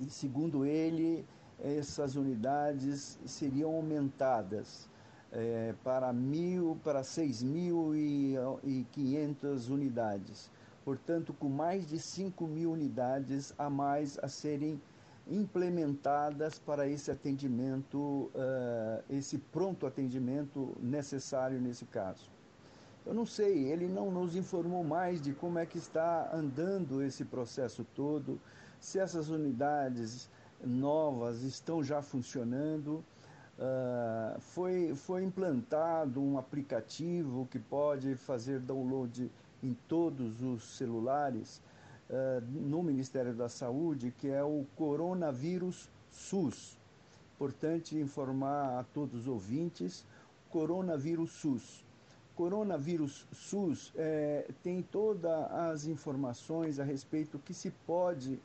E, 0.00 0.10
segundo 0.10 0.66
ele, 0.66 1.24
essas 1.62 2.16
unidades 2.16 3.18
seriam 3.26 3.74
aumentadas 3.74 4.88
é, 5.32 5.74
para 5.84 6.12
mil, 6.12 6.78
para 6.82 7.02
6.500 7.02 9.70
unidades. 9.70 10.50
Portanto, 10.84 11.32
com 11.34 11.48
mais 11.48 11.86
de 11.86 11.98
5 11.98 12.46
mil 12.46 12.72
unidades 12.72 13.54
a 13.58 13.68
mais 13.68 14.18
a 14.22 14.28
serem 14.28 14.80
implementadas 15.26 16.58
para 16.58 16.88
esse 16.88 17.10
atendimento, 17.10 17.98
uh, 17.98 19.02
esse 19.10 19.36
pronto 19.36 19.86
atendimento 19.86 20.74
necessário 20.80 21.60
nesse 21.60 21.84
caso. 21.84 22.30
Eu 23.04 23.12
não 23.12 23.26
sei, 23.26 23.70
ele 23.70 23.86
não 23.86 24.10
nos 24.10 24.34
informou 24.34 24.82
mais 24.82 25.20
de 25.20 25.32
como 25.32 25.58
é 25.58 25.66
que 25.66 25.78
está 25.78 26.34
andando 26.34 27.02
esse 27.02 27.24
processo 27.24 27.84
todo, 27.94 28.40
se 28.80 28.98
essas 28.98 29.28
unidades 29.28 30.30
novas 30.64 31.42
estão 31.42 31.82
já 31.82 32.02
funcionando. 32.02 33.04
Uh, 33.58 34.40
foi, 34.40 34.94
foi 34.94 35.24
implantado 35.24 36.22
um 36.22 36.38
aplicativo 36.38 37.48
que 37.50 37.58
pode 37.58 38.14
fazer 38.14 38.60
download 38.60 39.30
em 39.62 39.74
todos 39.88 40.40
os 40.42 40.76
celulares 40.76 41.60
uh, 42.08 42.40
no 42.52 42.82
Ministério 42.82 43.34
da 43.34 43.48
Saúde, 43.48 44.14
que 44.16 44.28
é 44.28 44.42
o 44.44 44.64
Coronavírus 44.76 45.88
SUS. 46.12 46.76
Importante 47.34 47.96
informar 47.96 48.80
a 48.80 48.84
todos 48.84 49.22
os 49.22 49.28
ouvintes, 49.28 50.04
Coronavírus 50.50 51.30
SUS. 51.32 51.84
Coronavírus 52.34 53.26
SUS 53.32 53.92
é, 53.96 54.48
tem 54.62 54.80
todas 54.80 55.50
as 55.50 55.86
informações 55.86 56.78
a 56.78 56.84
respeito 56.84 57.36
que 57.40 57.52
se 57.52 57.70
pode 57.84 58.38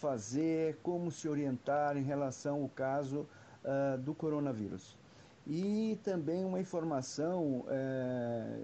fazer, 0.00 0.78
como 0.82 1.10
se 1.10 1.28
orientar 1.28 1.96
em 1.96 2.02
relação 2.02 2.62
ao 2.62 2.68
caso 2.70 3.26
uh, 3.64 3.98
do 3.98 4.14
coronavírus. 4.14 4.96
E 5.46 5.98
também 6.02 6.44
uma 6.44 6.58
informação 6.60 7.60
uh, 7.60 7.66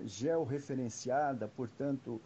georreferenciada, 0.07 1.47
portanto, 1.49 2.21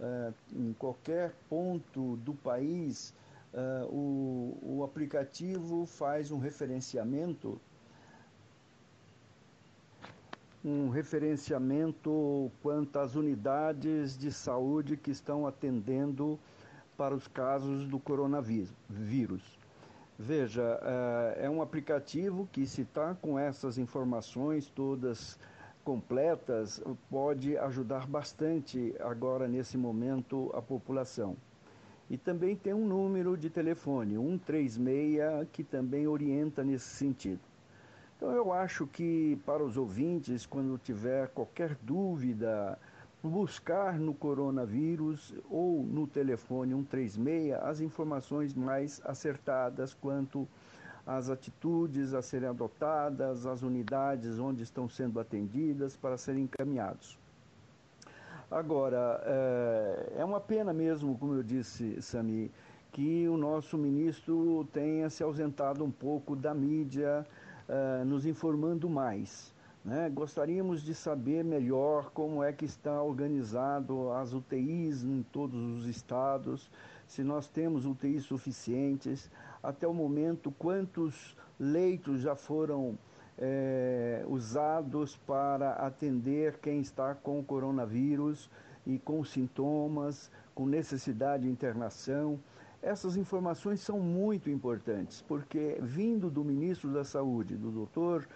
uh, 0.00 0.34
em 0.52 0.72
qualquer 0.72 1.32
ponto 1.48 2.16
do 2.16 2.34
país, 2.34 3.14
o, 3.90 4.58
o 4.62 4.84
aplicativo 4.84 5.86
faz 5.86 6.30
um 6.30 6.38
referenciamento 6.38 7.58
um 10.62 10.90
referenciamento 10.90 12.50
quanto 12.62 12.98
às 12.98 13.14
unidades 13.14 14.18
de 14.18 14.30
saúde 14.30 14.94
que 14.96 15.10
estão 15.10 15.46
atendendo 15.46 16.38
para 16.96 17.14
os 17.14 17.28
casos 17.28 17.86
do 17.86 17.98
coronavírus. 17.98 19.58
Veja, 20.18 20.80
eh, 20.82 21.44
é 21.44 21.50
um 21.50 21.60
aplicativo 21.60 22.48
que, 22.50 22.66
se 22.66 22.82
está 22.82 23.14
com 23.14 23.38
essas 23.38 23.76
informações 23.76 24.70
todas 24.70 25.38
completas, 25.84 26.82
pode 27.10 27.56
ajudar 27.58 28.06
bastante 28.06 28.94
agora, 28.98 29.46
nesse 29.46 29.76
momento, 29.76 30.50
a 30.54 30.62
população. 30.62 31.36
E 32.08 32.16
também 32.16 32.56
tem 32.56 32.72
um 32.72 32.86
número 32.86 33.36
de 33.36 33.50
telefone, 33.50 34.16
136, 34.16 35.48
que 35.52 35.62
também 35.62 36.06
orienta 36.06 36.64
nesse 36.64 36.88
sentido. 36.88 37.40
Então, 38.16 38.32
eu 38.32 38.52
acho 38.52 38.86
que 38.86 39.38
para 39.44 39.62
os 39.62 39.76
ouvintes, 39.76 40.46
quando 40.46 40.78
tiver 40.78 41.28
qualquer 41.28 41.76
dúvida, 41.82 42.78
buscar 43.26 43.98
no 43.98 44.14
coronavírus 44.14 45.34
ou 45.50 45.82
no 45.82 46.06
telefone 46.06 46.72
136 46.72 47.54
as 47.62 47.80
informações 47.80 48.54
mais 48.54 49.00
acertadas 49.04 49.94
quanto 49.94 50.48
às 51.06 51.30
atitudes 51.30 52.14
a 52.14 52.20
serem 52.20 52.48
adotadas, 52.48 53.46
as 53.46 53.62
unidades 53.62 54.38
onde 54.38 54.62
estão 54.62 54.88
sendo 54.88 55.20
atendidas 55.20 55.96
para 55.96 56.16
serem 56.16 56.44
encaminhados. 56.44 57.16
Agora, 58.50 59.20
é, 59.24 60.14
é 60.18 60.24
uma 60.24 60.40
pena 60.40 60.72
mesmo, 60.72 61.16
como 61.18 61.34
eu 61.34 61.42
disse, 61.42 62.00
Sami, 62.00 62.50
que 62.92 63.28
o 63.28 63.36
nosso 63.36 63.76
ministro 63.76 64.66
tenha 64.72 65.10
se 65.10 65.22
ausentado 65.22 65.84
um 65.84 65.90
pouco 65.90 66.34
da 66.34 66.54
mídia 66.54 67.26
uh, 67.68 68.04
nos 68.04 68.24
informando 68.24 68.88
mais. 68.88 69.52
Né? 69.86 70.10
Gostaríamos 70.10 70.82
de 70.82 70.92
saber 70.92 71.44
melhor 71.44 72.10
como 72.10 72.42
é 72.42 72.52
que 72.52 72.64
está 72.64 73.00
organizado 73.00 74.10
as 74.10 74.32
UTIs 74.32 75.04
em 75.04 75.22
todos 75.22 75.78
os 75.78 75.86
estados, 75.86 76.68
se 77.06 77.22
nós 77.22 77.46
temos 77.46 77.86
UTIs 77.86 78.24
suficientes, 78.24 79.30
até 79.62 79.86
o 79.86 79.94
momento 79.94 80.50
quantos 80.50 81.36
leitos 81.56 82.20
já 82.20 82.34
foram 82.34 82.98
é, 83.38 84.24
usados 84.26 85.16
para 85.18 85.74
atender 85.74 86.58
quem 86.58 86.80
está 86.80 87.14
com 87.14 87.44
coronavírus 87.44 88.50
e 88.84 88.98
com 88.98 89.22
sintomas, 89.22 90.32
com 90.52 90.66
necessidade 90.66 91.44
de 91.44 91.48
internação. 91.48 92.40
Essas 92.82 93.16
informações 93.16 93.80
são 93.82 94.00
muito 94.00 94.50
importantes, 94.50 95.22
porque 95.28 95.78
vindo 95.80 96.28
do 96.28 96.44
ministro 96.44 96.92
da 96.92 97.04
Saúde, 97.04 97.54
do 97.54 97.70
doutor 97.70 98.26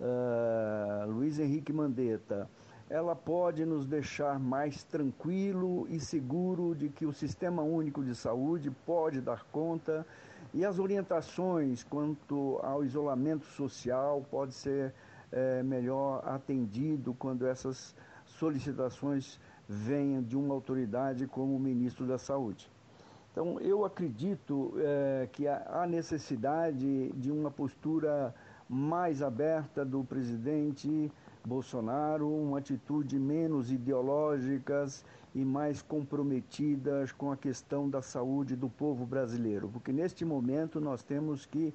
uh, 0.00 1.10
Luiz 1.10 1.38
Henrique 1.38 1.72
Mandetta, 1.72 2.48
ela 2.88 3.14
pode 3.14 3.64
nos 3.64 3.86
deixar 3.86 4.40
mais 4.40 4.82
tranquilo 4.82 5.86
e 5.88 6.00
seguro 6.00 6.74
de 6.74 6.88
que 6.88 7.06
o 7.06 7.12
Sistema 7.12 7.62
Único 7.62 8.02
de 8.02 8.14
Saúde 8.16 8.70
pode 8.84 9.20
dar 9.20 9.44
conta 9.52 10.04
e 10.52 10.64
as 10.64 10.78
orientações 10.80 11.84
quanto 11.84 12.58
ao 12.62 12.84
isolamento 12.84 13.46
social 13.46 14.26
pode 14.28 14.54
ser 14.54 14.92
é, 15.30 15.62
melhor 15.62 16.26
atendido 16.26 17.14
quando 17.14 17.46
essas 17.46 17.94
solicitações 18.24 19.38
venham 19.68 20.20
de 20.20 20.36
uma 20.36 20.52
autoridade 20.52 21.28
como 21.28 21.54
o 21.54 21.60
ministro 21.60 22.04
da 22.06 22.18
Saúde. 22.18 22.68
Então, 23.30 23.60
eu 23.60 23.84
acredito 23.84 24.74
é, 24.78 25.28
que 25.30 25.46
há 25.46 25.86
necessidade 25.88 27.12
de 27.12 27.30
uma 27.30 27.52
postura 27.52 28.34
mais 28.72 29.20
aberta 29.20 29.84
do 29.84 30.04
presidente 30.04 31.10
Bolsonaro, 31.44 32.32
uma 32.32 32.58
atitude 32.58 33.18
menos 33.18 33.72
ideológicas 33.72 35.04
e 35.34 35.44
mais 35.44 35.82
comprometidas 35.82 37.10
com 37.10 37.32
a 37.32 37.36
questão 37.36 37.90
da 37.90 38.00
saúde 38.00 38.54
do 38.54 38.68
povo 38.68 39.04
brasileiro, 39.04 39.68
porque 39.68 39.92
neste 39.92 40.24
momento 40.24 40.80
nós 40.80 41.02
temos 41.02 41.44
que 41.44 41.74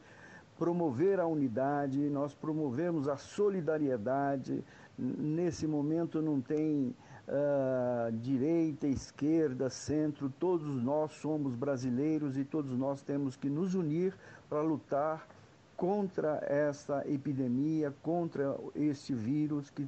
promover 0.58 1.20
a 1.20 1.28
unidade, 1.28 2.00
nós 2.10 2.34
promovemos 2.34 3.10
a 3.10 3.18
solidariedade. 3.18 4.64
Nesse 4.98 5.68
momento 5.68 6.22
não 6.22 6.40
tem 6.40 6.96
uh, 7.28 8.12
direita, 8.22 8.88
esquerda, 8.88 9.70
centro, 9.70 10.32
todos 10.40 10.82
nós 10.82 11.12
somos 11.16 11.54
brasileiros 11.56 12.38
e 12.38 12.46
todos 12.46 12.72
nós 12.78 13.02
temos 13.02 13.36
que 13.36 13.50
nos 13.50 13.76
unir 13.76 14.14
para 14.48 14.62
lutar 14.62 15.28
contra 15.76 16.42
essa 16.48 17.04
epidemia, 17.08 17.94
contra 18.02 18.56
este 18.76 19.14
vírus 19.14 19.70
que, 19.70 19.88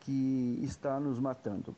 que 0.00 0.60
está 0.62 1.00
nos 1.00 1.18
matando. 1.18 1.74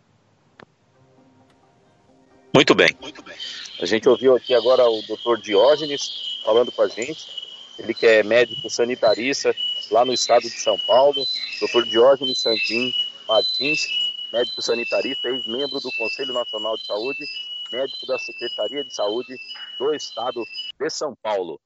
Muito 2.54 2.74
bem. 2.74 2.90
Muito 3.00 3.22
bem. 3.22 3.36
A 3.80 3.86
gente 3.86 4.08
ouviu 4.08 4.36
aqui 4.36 4.54
agora 4.54 4.88
o 4.88 5.02
doutor 5.02 5.40
Diógenes 5.40 6.40
falando 6.44 6.70
com 6.70 6.82
a 6.82 6.88
gente 6.88 7.44
ele 7.78 7.92
que 7.92 8.06
é 8.06 8.22
médico 8.22 8.70
sanitarista 8.70 9.54
lá 9.90 10.04
no 10.04 10.12
estado 10.12 10.42
de 10.42 10.50
São 10.50 10.78
Paulo, 10.78 11.24
doutor 11.60 11.84
Diógenes 11.84 12.40
Santin 12.40 12.94
Martins, 13.26 13.86
médico 14.32 14.62
sanitarista, 14.62 15.28
ex-membro 15.28 15.80
do 15.80 15.90
Conselho 15.92 16.32
Nacional 16.32 16.76
de 16.76 16.86
Saúde, 16.86 17.24
médico 17.72 18.06
da 18.06 18.18
Secretaria 18.18 18.84
de 18.84 18.94
Saúde 18.94 19.36
do 19.78 19.94
estado 19.94 20.44
de 20.78 20.90
São 20.90 21.14
Paulo. 21.16 21.60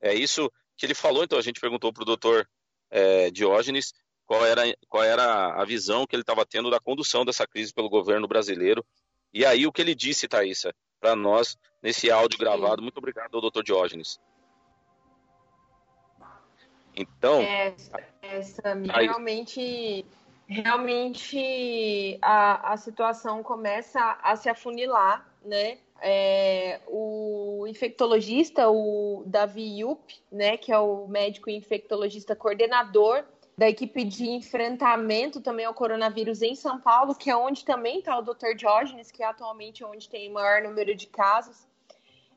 É 0.00 0.14
isso 0.14 0.50
que 0.76 0.86
ele 0.86 0.94
falou, 0.94 1.24
então 1.24 1.38
a 1.38 1.42
gente 1.42 1.60
perguntou 1.60 1.92
para 1.92 2.02
o 2.02 2.06
doutor 2.06 2.48
é, 2.90 3.30
Diógenes 3.30 3.92
qual 4.26 4.44
era, 4.44 4.62
qual 4.88 5.04
era 5.04 5.54
a 5.54 5.64
visão 5.64 6.06
que 6.06 6.14
ele 6.14 6.22
estava 6.22 6.44
tendo 6.44 6.70
da 6.70 6.80
condução 6.80 7.24
dessa 7.24 7.46
crise 7.46 7.72
pelo 7.72 7.88
governo 7.88 8.26
brasileiro. 8.26 8.84
E 9.32 9.44
aí 9.44 9.66
o 9.66 9.72
que 9.72 9.80
ele 9.80 9.94
disse, 9.94 10.28
Thaisa, 10.28 10.74
para 11.00 11.14
nós 11.14 11.56
nesse 11.82 12.10
áudio 12.10 12.38
gravado. 12.38 12.82
Muito 12.82 12.98
obrigado 12.98 13.40
doutor 13.40 13.62
Diógenes. 13.62 14.18
Então. 16.96 17.40
É, 17.42 17.74
é 18.22 18.40
realmente, 18.94 20.04
realmente 20.48 22.18
a, 22.22 22.72
a 22.72 22.76
situação 22.76 23.42
começa 23.42 24.18
a 24.22 24.34
se 24.34 24.48
afunilar, 24.48 25.30
né? 25.44 25.78
É, 26.00 26.80
o 26.86 27.66
infectologista, 27.66 28.68
o 28.68 29.24
Davi 29.26 29.80
Yup, 29.80 30.14
né, 30.30 30.56
que 30.56 30.70
é 30.70 30.78
o 30.78 31.06
médico 31.08 31.50
infectologista 31.50 32.36
coordenador 32.36 33.24
da 33.56 33.68
equipe 33.68 34.04
de 34.04 34.28
enfrentamento 34.28 35.40
também 35.40 35.64
ao 35.64 35.72
coronavírus 35.72 36.42
em 36.42 36.54
São 36.54 36.78
Paulo, 36.78 37.14
que 37.14 37.30
é 37.30 37.36
onde 37.36 37.64
também 37.64 38.00
está 38.00 38.18
o 38.18 38.22
Dr. 38.22 38.54
Diógenes, 38.54 39.10
que 39.10 39.22
é 39.22 39.26
atualmente 39.26 39.82
onde 39.82 40.08
tem 40.08 40.30
o 40.30 40.34
maior 40.34 40.62
número 40.62 40.94
de 40.94 41.06
casos. 41.06 41.66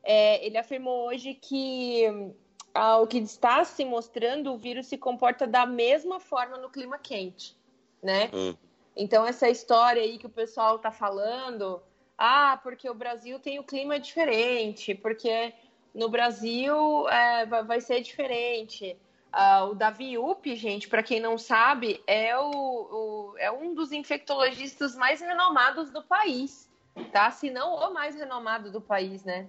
É, 0.02 0.44
ele 0.44 0.56
afirmou 0.56 1.08
hoje 1.08 1.34
que 1.34 2.32
ao 2.72 3.06
que 3.06 3.18
está 3.18 3.64
se 3.64 3.84
mostrando, 3.84 4.52
o 4.52 4.56
vírus 4.56 4.86
se 4.86 4.96
comporta 4.96 5.46
da 5.46 5.66
mesma 5.66 6.20
forma 6.20 6.56
no 6.56 6.70
clima 6.70 6.98
quente, 6.98 7.56
né? 8.02 8.30
Hum. 8.32 8.54
Então, 8.96 9.26
essa 9.26 9.48
história 9.48 10.02
aí 10.02 10.18
que 10.18 10.26
o 10.26 10.30
pessoal 10.30 10.76
está 10.76 10.90
falando, 10.90 11.82
ah, 12.22 12.60
porque 12.62 12.88
o 12.90 12.92
Brasil 12.92 13.38
tem 13.38 13.58
o 13.58 13.64
clima 13.64 13.98
diferente, 13.98 14.94
porque 14.94 15.54
no 15.94 16.10
Brasil 16.10 17.08
é, 17.08 17.46
vai 17.46 17.80
ser 17.80 18.02
diferente. 18.02 18.94
Uh, 19.32 19.70
o 19.70 19.74
Davi 19.74 20.18
Up, 20.18 20.54
gente, 20.54 20.86
para 20.86 21.02
quem 21.02 21.18
não 21.18 21.38
sabe, 21.38 22.02
é, 22.06 22.36
o, 22.36 22.50
o, 22.50 23.34
é 23.38 23.50
um 23.50 23.72
dos 23.72 23.90
infectologistas 23.90 24.94
mais 24.94 25.22
renomados 25.22 25.90
do 25.90 26.02
país, 26.02 26.68
tá? 27.10 27.30
Se 27.30 27.48
não 27.48 27.74
o 27.74 27.94
mais 27.94 28.14
renomado 28.14 28.70
do 28.70 28.82
país, 28.82 29.24
né? 29.24 29.48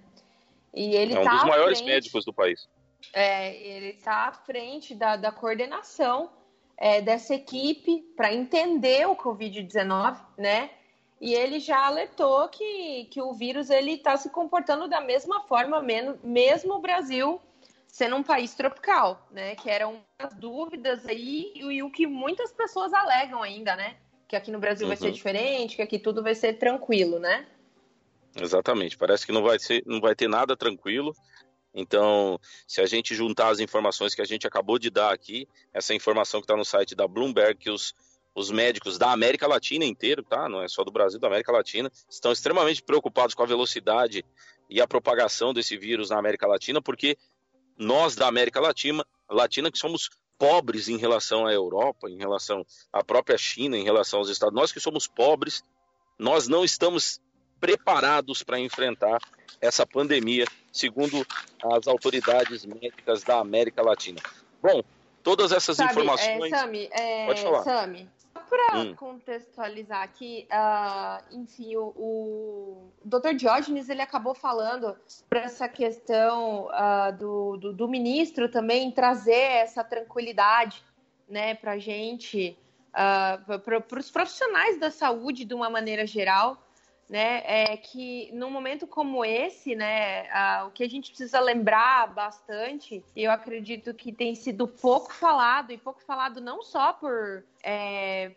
E 0.72 0.94
ele 0.94 1.12
é 1.12 1.20
um 1.20 1.24
tá 1.24 1.32
dos 1.32 1.44
maiores 1.44 1.78
frente, 1.78 1.90
médicos 1.92 2.24
do 2.24 2.32
país. 2.32 2.66
É, 3.12 3.54
ele 3.54 3.88
está 3.88 4.28
à 4.28 4.32
frente 4.32 4.94
da, 4.94 5.16
da 5.16 5.30
coordenação 5.30 6.30
é, 6.78 7.02
dessa 7.02 7.34
equipe 7.34 8.00
para 8.16 8.32
entender 8.32 9.06
o 9.06 9.14
Covid-19, 9.14 10.18
né? 10.38 10.70
E 11.22 11.34
ele 11.34 11.60
já 11.60 11.86
alertou 11.86 12.48
que, 12.48 13.04
que 13.04 13.22
o 13.22 13.32
vírus 13.32 13.70
ele 13.70 13.92
está 13.92 14.16
se 14.16 14.28
comportando 14.28 14.88
da 14.88 15.00
mesma 15.00 15.40
forma, 15.44 15.80
mesmo 15.80 16.74
o 16.74 16.80
Brasil 16.80 17.40
sendo 17.86 18.16
um 18.16 18.24
país 18.24 18.56
tropical, 18.56 19.24
né? 19.30 19.54
Que 19.54 19.70
eram 19.70 20.02
as 20.18 20.34
dúvidas 20.34 21.06
aí 21.06 21.52
e 21.54 21.80
o 21.80 21.92
que 21.92 22.08
muitas 22.08 22.50
pessoas 22.52 22.92
alegam 22.92 23.40
ainda, 23.40 23.76
né? 23.76 23.98
Que 24.26 24.34
aqui 24.34 24.50
no 24.50 24.58
Brasil 24.58 24.84
uhum. 24.84 24.88
vai 24.88 24.96
ser 24.96 25.06
uhum. 25.06 25.12
diferente, 25.12 25.76
que 25.76 25.82
aqui 25.82 25.96
tudo 25.96 26.24
vai 26.24 26.34
ser 26.34 26.54
tranquilo, 26.54 27.20
né? 27.20 27.46
Exatamente. 28.34 28.98
Parece 28.98 29.24
que 29.24 29.30
não 29.30 29.44
vai 29.44 29.60
ser, 29.60 29.84
não 29.86 30.00
vai 30.00 30.16
ter 30.16 30.26
nada 30.26 30.56
tranquilo. 30.56 31.14
Então, 31.72 32.36
se 32.66 32.80
a 32.80 32.86
gente 32.86 33.14
juntar 33.14 33.50
as 33.50 33.60
informações 33.60 34.12
que 34.12 34.22
a 34.22 34.26
gente 34.26 34.44
acabou 34.44 34.76
de 34.76 34.90
dar 34.90 35.12
aqui, 35.12 35.48
essa 35.72 35.94
informação 35.94 36.40
que 36.40 36.46
está 36.46 36.56
no 36.56 36.64
site 36.64 36.96
da 36.96 37.06
Bloomberg, 37.06 37.54
que 37.60 37.70
os, 37.70 37.94
os 38.34 38.50
médicos 38.50 38.98
da 38.98 39.12
América 39.12 39.46
Latina 39.46 39.84
inteiro, 39.84 40.22
tá? 40.22 40.48
Não 40.48 40.62
é 40.62 40.68
só 40.68 40.82
do 40.84 40.90
Brasil, 40.90 41.20
da 41.20 41.26
América 41.26 41.52
Latina, 41.52 41.90
estão 42.08 42.32
extremamente 42.32 42.82
preocupados 42.82 43.34
com 43.34 43.42
a 43.42 43.46
velocidade 43.46 44.24
e 44.68 44.80
a 44.80 44.86
propagação 44.86 45.52
desse 45.52 45.76
vírus 45.76 46.10
na 46.10 46.18
América 46.18 46.46
Latina, 46.46 46.80
porque 46.80 47.16
nós 47.76 48.14
da 48.14 48.26
América 48.26 48.60
Latina, 48.60 49.04
Latina 49.28 49.70
que 49.70 49.78
somos 49.78 50.10
pobres 50.38 50.88
em 50.88 50.96
relação 50.96 51.46
à 51.46 51.52
Europa, 51.52 52.10
em 52.10 52.18
relação 52.18 52.66
à 52.92 53.04
própria 53.04 53.36
China, 53.36 53.76
em 53.76 53.84
relação 53.84 54.18
aos 54.18 54.28
Estados, 54.28 54.54
nós 54.54 54.72
que 54.72 54.80
somos 54.80 55.06
pobres, 55.06 55.62
nós 56.18 56.48
não 56.48 56.64
estamos 56.64 57.20
preparados 57.60 58.42
para 58.42 58.58
enfrentar 58.58 59.18
essa 59.60 59.86
pandemia, 59.86 60.44
segundo 60.72 61.24
as 61.62 61.86
autoridades 61.86 62.64
médicas 62.64 63.22
da 63.22 63.38
América 63.38 63.82
Latina. 63.82 64.20
Bom, 64.60 64.82
todas 65.22 65.52
essas 65.52 65.76
Sabe, 65.76 65.92
informações. 65.92 66.52
É, 66.52 66.58
Sami, 66.58 66.88
é, 66.90 67.26
Pode 67.26 67.42
falar. 67.42 67.62
Sami, 67.62 68.10
para 68.52 68.80
hum. 68.80 68.94
contextualizar 68.94 70.02
aqui, 70.02 70.46
uh, 70.52 71.24
enfim, 71.34 71.74
o, 71.74 71.84
o 71.96 72.92
Dr. 73.02 73.32
Diógenes 73.34 73.88
ele 73.88 74.02
acabou 74.02 74.34
falando 74.34 74.94
para 75.26 75.40
essa 75.40 75.66
questão 75.66 76.66
uh, 76.66 77.16
do, 77.18 77.56
do, 77.56 77.72
do, 77.72 77.88
ministro 77.88 78.50
também 78.50 78.90
trazer 78.90 79.32
essa 79.32 79.82
tranquilidade 79.82 80.84
né, 81.26 81.54
para 81.54 81.72
a 81.72 81.78
gente, 81.78 82.54
uh, 82.90 83.58
para 83.58 83.98
os 83.98 84.10
profissionais 84.10 84.78
da 84.78 84.90
saúde 84.90 85.46
de 85.46 85.54
uma 85.54 85.70
maneira 85.70 86.06
geral, 86.06 86.62
né, 87.08 87.42
é 87.44 87.76
que 87.76 88.30
num 88.32 88.50
momento 88.50 88.86
como 88.86 89.24
esse, 89.24 89.74
né, 89.74 90.24
o 90.66 90.70
que 90.70 90.82
a 90.82 90.88
gente 90.88 91.10
precisa 91.10 91.40
lembrar 91.40 92.12
bastante, 92.14 93.04
eu 93.14 93.30
acredito 93.30 93.92
que 93.92 94.12
tem 94.12 94.34
sido 94.34 94.66
pouco 94.66 95.12
falado, 95.12 95.72
e 95.72 95.78
pouco 95.78 96.02
falado 96.02 96.40
não 96.40 96.62
só 96.62 96.92
por 96.92 97.44
é, 97.62 98.32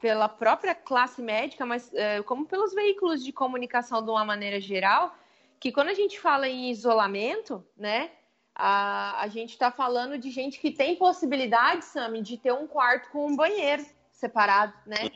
pela 0.00 0.28
própria 0.28 0.74
classe 0.74 1.22
médica, 1.22 1.64
mas 1.64 1.92
é, 1.94 2.22
como 2.22 2.46
pelos 2.46 2.74
veículos 2.74 3.24
de 3.24 3.32
comunicação 3.32 4.02
de 4.02 4.10
uma 4.10 4.24
maneira 4.24 4.60
geral, 4.60 5.16
que 5.58 5.72
quando 5.72 5.88
a 5.88 5.94
gente 5.94 6.20
fala 6.20 6.46
em 6.46 6.70
isolamento, 6.70 7.66
né, 7.76 8.10
a, 8.54 9.22
a 9.22 9.28
gente 9.28 9.50
está 9.50 9.70
falando 9.70 10.18
de 10.18 10.30
gente 10.30 10.60
que 10.60 10.70
tem 10.70 10.94
possibilidade, 10.96 11.84
Sami, 11.86 12.22
de 12.22 12.36
ter 12.36 12.52
um 12.52 12.66
quarto 12.66 13.10
com 13.10 13.26
um 13.26 13.34
banheiro 13.34 13.84
separado, 14.12 14.74
né? 14.86 15.10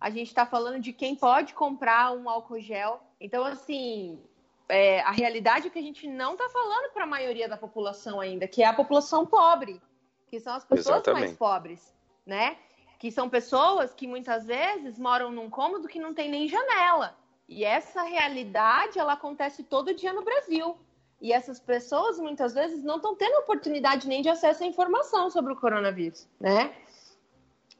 A 0.00 0.10
gente 0.10 0.28
está 0.28 0.46
falando 0.46 0.80
de 0.80 0.92
quem 0.92 1.16
pode 1.16 1.54
comprar 1.54 2.12
um 2.12 2.28
álcool 2.28 2.60
gel. 2.60 3.00
Então, 3.20 3.44
assim, 3.44 4.20
é, 4.68 5.00
a 5.00 5.10
realidade 5.10 5.66
é 5.66 5.70
que 5.70 5.78
a 5.78 5.82
gente 5.82 6.06
não 6.06 6.32
está 6.32 6.48
falando 6.48 6.92
para 6.92 7.04
a 7.04 7.06
maioria 7.06 7.48
da 7.48 7.56
população 7.56 8.20
ainda, 8.20 8.46
que 8.46 8.62
é 8.62 8.66
a 8.66 8.72
população 8.72 9.26
pobre, 9.26 9.80
que 10.28 10.40
são 10.40 10.54
as 10.54 10.64
pessoas 10.64 10.96
Exatamente. 10.96 11.20
mais 11.20 11.36
pobres, 11.36 11.94
né? 12.24 12.56
Que 12.98 13.10
são 13.10 13.28
pessoas 13.28 13.92
que 13.92 14.06
muitas 14.06 14.46
vezes 14.46 14.98
moram 14.98 15.30
num 15.30 15.50
cômodo 15.50 15.88
que 15.88 15.98
não 15.98 16.14
tem 16.14 16.30
nem 16.30 16.48
janela. 16.48 17.16
E 17.48 17.64
essa 17.64 18.02
realidade, 18.02 18.98
ela 18.98 19.12
acontece 19.12 19.62
todo 19.62 19.94
dia 19.94 20.12
no 20.12 20.22
Brasil. 20.22 20.76
E 21.20 21.32
essas 21.32 21.60
pessoas, 21.60 22.18
muitas 22.18 22.54
vezes, 22.54 22.82
não 22.82 22.96
estão 22.96 23.14
tendo 23.14 23.38
oportunidade 23.38 24.08
nem 24.08 24.22
de 24.22 24.28
acesso 24.28 24.62
à 24.62 24.66
informação 24.66 25.30
sobre 25.30 25.52
o 25.52 25.56
coronavírus, 25.56 26.28
né? 26.40 26.74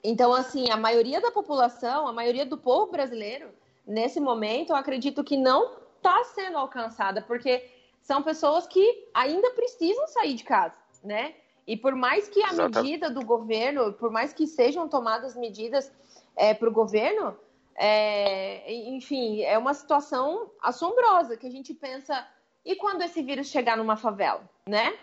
Então, 0.05 0.35
assim, 0.35 0.71
a 0.71 0.77
maioria 0.77 1.19
da 1.19 1.31
população, 1.31 2.07
a 2.07 2.13
maioria 2.13 2.45
do 2.45 2.59
povo 2.59 2.93
brasileiro, 2.93 3.49
nesse 3.87 4.21
momento, 4.21 4.71
eu 4.71 4.77
acredito 4.77 5.25
que 5.25 5.35
não 5.35 5.79
está 5.97 6.23
sendo 6.25 6.59
alcançada, 6.59 7.23
porque 7.23 7.67
são 8.03 8.23
pessoas 8.23 8.67
que 8.67 9.09
ainda 9.15 9.51
precisam 9.53 10.07
sair 10.09 10.35
de 10.35 10.45
casa, 10.45 10.77
né? 11.03 11.35
E 11.67 11.75
por 11.75 11.95
mais 11.95 12.29
que 12.29 12.43
a 12.43 12.53
medida 12.53 13.09
do 13.09 13.25
governo, 13.25 13.95
por 13.95 14.11
mais 14.11 14.35
que 14.35 14.47
sejam 14.47 14.87
tomadas 14.87 15.35
medidas 15.35 15.91
é, 16.37 16.53
para 16.53 16.69
o 16.69 16.73
governo, 16.73 17.35
é, 17.75 18.71
enfim, 18.91 19.41
é 19.41 19.57
uma 19.57 19.73
situação 19.73 20.51
assombrosa 20.61 21.39
que 21.39 21.47
a 21.47 21.51
gente 21.51 21.73
pensa. 21.73 22.27
E 22.63 22.77
quando 22.77 23.01
esse 23.01 23.23
vírus 23.23 23.47
chegar 23.47 23.79
numa 23.79 23.97
favela, 23.97 24.47
né? 24.69 24.99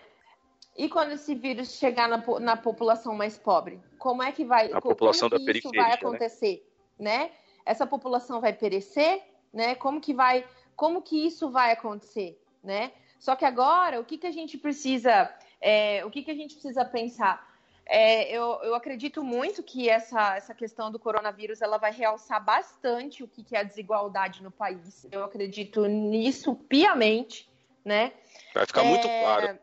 E 0.77 0.87
quando 0.87 1.11
esse 1.11 1.35
vírus 1.35 1.73
chegar 1.73 2.07
na, 2.07 2.23
na 2.39 2.55
população 2.55 3.13
mais 3.13 3.37
pobre, 3.37 3.79
como 3.97 4.23
é 4.23 4.31
que 4.31 4.45
vai? 4.45 4.71
A 4.71 4.81
população 4.81 5.29
da 5.29 5.37
periferia, 5.37 5.59
isso 5.59 5.81
vai 5.81 5.89
né? 5.89 5.95
acontecer, 5.95 6.67
né? 6.97 7.17
né? 7.17 7.31
Essa 7.65 7.85
população 7.85 8.39
vai 8.39 8.53
perecer, 8.53 9.21
né? 9.53 9.75
Como 9.75 9.99
que 9.99 10.13
vai? 10.13 10.45
Como 10.75 11.01
que 11.01 11.25
isso 11.25 11.49
vai 11.49 11.71
acontecer, 11.71 12.41
né? 12.63 12.91
Só 13.19 13.35
que 13.35 13.45
agora, 13.45 13.99
o 13.99 14.05
que 14.05 14.17
que 14.17 14.25
a 14.25 14.31
gente 14.31 14.57
precisa? 14.57 15.31
É, 15.59 16.03
o 16.05 16.09
que 16.09 16.23
que 16.23 16.31
a 16.31 16.35
gente 16.35 16.55
precisa 16.55 16.83
pensar? 16.85 17.51
É, 17.85 18.31
eu, 18.31 18.59
eu, 18.63 18.73
acredito 18.73 19.23
muito 19.23 19.61
que 19.61 19.89
essa, 19.89 20.37
essa 20.37 20.55
questão 20.55 20.91
do 20.91 20.97
coronavírus 20.97 21.61
ela 21.61 21.77
vai 21.77 21.91
realçar 21.91 22.43
bastante 22.43 23.23
o 23.23 23.27
que, 23.27 23.43
que 23.43 23.55
é 23.55 23.59
a 23.59 23.63
desigualdade 23.63 24.41
no 24.41 24.49
país. 24.49 25.05
Eu 25.11 25.23
acredito 25.23 25.85
nisso 25.85 26.55
piamente, 26.55 27.49
né? 27.83 28.13
Vai 28.53 28.65
ficar 28.65 28.85
é, 28.85 28.87
muito 28.87 29.07
claro 29.07 29.59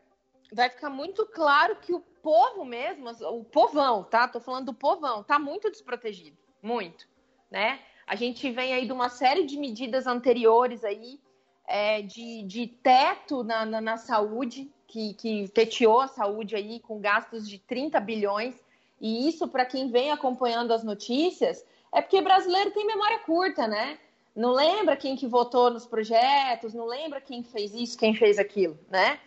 vai 0.53 0.69
ficar 0.69 0.91
muito 0.91 1.27
claro 1.27 1.77
que 1.77 1.93
o 1.93 2.01
povo 2.01 2.65
mesmo, 2.65 3.11
o 3.11 3.45
povão, 3.45 4.05
tá? 4.05 4.27
Tô 4.29 4.41
falando 4.41 4.67
do 4.67 4.75
povão, 4.75 5.23
tá 5.23 5.39
muito 5.39 5.71
desprotegido, 5.71 6.37
muito, 6.63 7.09
né? 7.51 7.81
A 8.07 8.17
gente 8.17 8.51
vem 8.51 8.73
aí 8.73 8.87
de 8.87 8.93
uma 8.93 9.09
série 9.09 9.45
de 9.45 9.59
medidas 9.59 10.07
anteriores 10.07 10.83
aí, 10.85 11.21
é, 11.67 12.01
de, 12.01 12.43
de 12.45 12.67
teto 12.67 13.45
na, 13.45 13.67
na, 13.67 13.81
na, 13.81 13.97
saúde, 13.99 14.73
que, 14.87 15.13
que 15.15 15.49
teteou 15.49 16.01
a 16.01 16.09
saúde 16.09 16.57
aí 16.57 16.81
com 16.81 16.99
gastos 16.99 17.47
de 17.47 17.59
30 17.59 18.01
bilhões. 18.01 18.55
E 18.99 19.29
isso, 19.29 19.47
para 19.47 19.67
quem 19.67 19.91
vem 19.91 20.11
acompanhando 20.11 20.73
as 20.73 20.83
notícias, 20.83 21.65
é 21.93 22.01
porque 22.01 22.23
brasileiro 22.23 22.71
tem 22.71 22.87
memória 22.87 23.19
curta, 23.21 23.69
né? 23.69 23.99
Não 24.35 24.53
lembra 24.53 24.97
quem 24.97 25.15
que 25.15 25.27
votou 25.27 25.71
nos 25.71 25.85
projetos, 25.85 26.73
não 26.73 26.87
lembra 26.87 27.21
quem 27.21 27.43
fez 27.43 27.75
isso, 27.75 27.99
quem 27.99 28.15
fez 28.15 28.39
aquilo, 28.39 28.79
né? 28.89 29.21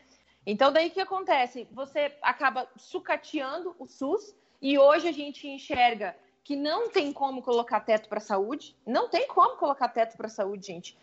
Então, 0.45 0.71
daí 0.71 0.87
o 0.87 0.91
que 0.91 1.01
acontece? 1.01 1.67
Você 1.71 2.17
acaba 2.21 2.67
sucateando 2.75 3.75
o 3.77 3.87
SUS 3.87 4.35
e 4.61 4.77
hoje 4.77 5.07
a 5.07 5.11
gente 5.11 5.47
enxerga 5.47 6.15
que 6.43 6.55
não 6.55 6.89
tem 6.89 7.13
como 7.13 7.41
colocar 7.41 7.79
teto 7.81 8.09
para 8.09 8.17
a 8.17 8.21
saúde, 8.21 8.75
não 8.85 9.07
tem 9.07 9.27
como 9.27 9.57
colocar 9.57 9.87
teto 9.89 10.17
para 10.17 10.27
a 10.27 10.29
saúde, 10.29 10.67
gente. 10.67 10.97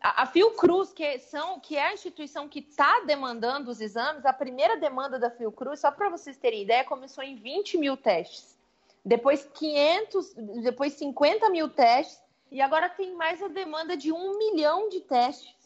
A, 0.00 0.22
a 0.22 0.26
Fiocruz, 0.26 0.92
que, 0.92 1.18
são, 1.18 1.60
que 1.60 1.76
é 1.76 1.86
a 1.86 1.94
instituição 1.94 2.48
que 2.48 2.58
está 2.58 3.00
demandando 3.00 3.70
os 3.70 3.80
exames, 3.80 4.26
a 4.26 4.32
primeira 4.32 4.76
demanda 4.76 5.18
da 5.18 5.30
Fiocruz, 5.30 5.80
só 5.80 5.90
para 5.92 6.08
vocês 6.08 6.36
terem 6.36 6.62
ideia, 6.62 6.84
começou 6.84 7.22
em 7.22 7.36
20 7.36 7.78
mil 7.78 7.96
testes. 7.96 8.58
Depois 9.04 9.48
500, 9.54 10.34
depois 10.62 10.92
50 10.94 11.48
mil 11.50 11.68
testes, 11.68 12.20
e 12.50 12.60
agora 12.60 12.88
tem 12.88 13.14
mais 13.14 13.42
a 13.42 13.48
demanda 13.48 13.96
de 13.96 14.12
um 14.12 14.36
milhão 14.36 14.88
de 14.88 15.00
testes. 15.00 15.61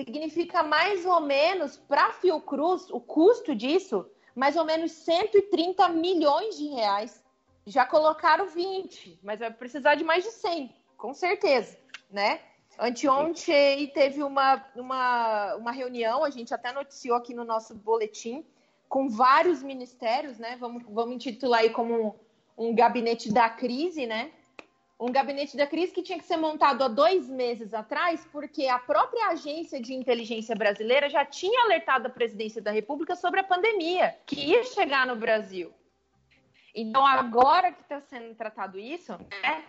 Significa 0.00 0.62
mais 0.62 1.04
ou 1.04 1.20
menos, 1.20 1.76
para 1.76 2.06
a 2.06 2.12
Fiocruz, 2.12 2.88
o 2.90 2.98
custo 2.98 3.54
disso, 3.54 4.06
mais 4.34 4.56
ou 4.56 4.64
menos 4.64 4.92
130 4.92 5.90
milhões 5.90 6.56
de 6.56 6.68
reais. 6.68 7.22
Já 7.66 7.84
colocaram 7.84 8.46
20, 8.46 9.20
mas 9.22 9.40
vai 9.40 9.50
precisar 9.50 9.96
de 9.96 10.02
mais 10.02 10.24
de 10.24 10.30
100, 10.30 10.74
com 10.96 11.12
certeza, 11.12 11.76
né? 12.10 12.40
Anteontem 12.78 13.88
teve 13.88 14.22
uma, 14.22 14.64
uma, 14.74 15.56
uma 15.56 15.70
reunião, 15.70 16.24
a 16.24 16.30
gente 16.30 16.54
até 16.54 16.72
noticiou 16.72 17.14
aqui 17.18 17.34
no 17.34 17.44
nosso 17.44 17.74
boletim, 17.74 18.42
com 18.88 19.06
vários 19.06 19.62
ministérios, 19.62 20.38
né? 20.38 20.56
Vamos, 20.58 20.82
vamos 20.88 21.16
intitular 21.16 21.60
aí 21.60 21.68
como 21.68 22.16
um, 22.56 22.68
um 22.70 22.74
gabinete 22.74 23.30
da 23.30 23.50
crise, 23.50 24.06
né? 24.06 24.32
Um 25.00 25.10
gabinete 25.10 25.56
da 25.56 25.66
crise 25.66 25.94
que 25.94 26.02
tinha 26.02 26.18
que 26.18 26.26
ser 26.26 26.36
montado 26.36 26.84
há 26.84 26.88
dois 26.88 27.26
meses 27.26 27.72
atrás, 27.72 28.28
porque 28.30 28.66
a 28.66 28.78
própria 28.78 29.28
agência 29.28 29.80
de 29.80 29.94
inteligência 29.94 30.54
brasileira 30.54 31.08
já 31.08 31.24
tinha 31.24 31.62
alertado 31.62 32.06
a 32.06 32.10
presidência 32.10 32.60
da 32.60 32.70
República 32.70 33.16
sobre 33.16 33.40
a 33.40 33.44
pandemia 33.44 34.14
que 34.26 34.38
ia 34.38 34.62
chegar 34.62 35.06
no 35.06 35.16
Brasil. 35.16 35.72
Então, 36.74 37.04
agora 37.06 37.72
que 37.72 37.80
está 37.80 37.98
sendo 38.02 38.34
tratado 38.34 38.78
isso, 38.78 39.12
né, 39.42 39.64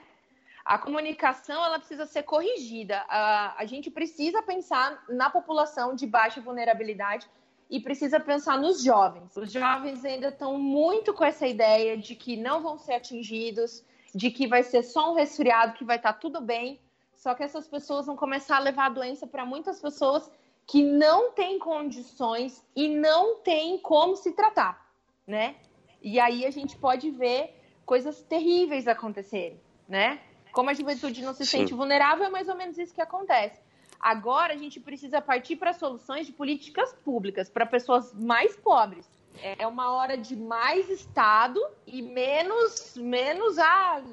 a 0.65 0.77
comunicação 0.77 1.63
ela 1.63 1.79
precisa 1.79 2.05
ser 2.05 2.23
corrigida. 2.23 3.05
A, 3.07 3.55
a 3.57 3.65
gente 3.65 3.89
precisa 3.89 4.43
pensar 4.43 5.01
na 5.07 5.29
população 5.29 5.95
de 5.95 6.05
baixa 6.05 6.41
vulnerabilidade 6.41 7.25
e 7.69 7.79
precisa 7.79 8.19
pensar 8.19 8.59
nos 8.59 8.83
jovens. 8.83 9.37
Os 9.37 9.49
jovens 9.49 10.03
ainda 10.03 10.27
estão 10.27 10.59
muito 10.59 11.13
com 11.13 11.23
essa 11.23 11.47
ideia 11.47 11.97
de 11.97 12.15
que 12.15 12.35
não 12.35 12.61
vão 12.61 12.77
ser 12.77 12.95
atingidos, 12.95 13.81
de 14.13 14.29
que 14.31 14.47
vai 14.47 14.63
ser 14.63 14.83
só 14.83 15.11
um 15.11 15.15
resfriado, 15.15 15.73
que 15.73 15.83
vai 15.83 15.97
estar 15.97 16.13
tá 16.13 16.19
tudo 16.19 16.41
bem. 16.41 16.79
Só 17.15 17.33
que 17.35 17.43
essas 17.43 17.67
pessoas 17.67 18.05
vão 18.05 18.15
começar 18.15 18.57
a 18.57 18.59
levar 18.59 18.85
a 18.87 18.89
doença 18.89 19.27
para 19.27 19.45
muitas 19.45 19.79
pessoas 19.79 20.29
que 20.65 20.83
não 20.83 21.31
têm 21.31 21.59
condições 21.59 22.65
e 22.75 22.87
não 22.87 23.37
têm 23.39 23.77
como 23.77 24.15
se 24.15 24.31
tratar, 24.31 24.89
né? 25.27 25.55
E 26.01 26.19
aí 26.19 26.45
a 26.45 26.51
gente 26.51 26.77
pode 26.77 27.11
ver 27.11 27.53
coisas 27.85 28.21
terríveis 28.23 28.87
acontecerem, 28.87 29.59
né? 29.87 30.19
Como 30.51 30.69
a 30.69 30.73
juventude 30.73 31.21
não 31.21 31.33
se 31.33 31.45
Sim. 31.45 31.59
sente 31.59 31.73
vulnerável, 31.73 32.25
é 32.25 32.29
mais 32.29 32.47
ou 32.47 32.55
menos 32.55 32.77
isso 32.77 32.93
que 32.93 33.01
acontece. 33.01 33.61
Agora 33.99 34.53
a 34.53 34.57
gente 34.57 34.79
precisa 34.79 35.21
partir 35.21 35.57
para 35.57 35.73
soluções 35.73 36.25
de 36.25 36.33
políticas 36.33 36.93
públicas 37.05 37.49
para 37.49 37.65
pessoas 37.65 38.13
mais 38.13 38.55
pobres. 38.55 39.07
É 39.41 39.65
uma 39.65 39.91
hora 39.93 40.17
de 40.17 40.35
mais 40.35 40.89
Estado 40.89 41.59
e 41.87 42.01
menos, 42.01 42.95
menos 42.95 43.57
ah, 43.57 44.03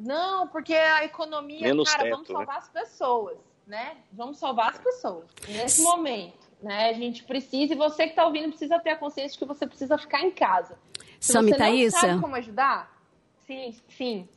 não, 0.00 0.48
porque 0.48 0.74
a 0.74 1.04
economia, 1.04 1.68
menos 1.68 1.90
cara, 1.90 2.04
teto, 2.04 2.12
vamos 2.12 2.28
salvar 2.28 2.46
né? 2.46 2.58
as 2.58 2.68
pessoas, 2.68 3.38
né? 3.66 3.96
Vamos 4.12 4.38
salvar 4.38 4.70
as 4.70 4.78
pessoas 4.78 5.24
nesse 5.48 5.82
momento, 5.82 6.48
né? 6.62 6.88
A 6.90 6.92
gente 6.94 7.24
precisa 7.24 7.74
e 7.74 7.76
você 7.76 8.04
que 8.04 8.10
está 8.10 8.24
ouvindo 8.24 8.48
precisa 8.48 8.78
ter 8.78 8.90
a 8.90 8.96
consciência 8.96 9.32
de 9.32 9.38
que 9.38 9.44
você 9.44 9.66
precisa 9.66 9.98
ficar 9.98 10.22
em 10.22 10.30
casa. 10.30 10.78
Se 11.20 11.32
Sami 11.32 11.50
você 11.50 11.58
não 11.58 11.66
Thaísa. 11.66 11.98
sabe 11.98 12.20
como 12.20 12.36
ajudar, 12.36 12.98
sim, 13.46 13.74
sim. 13.88 14.28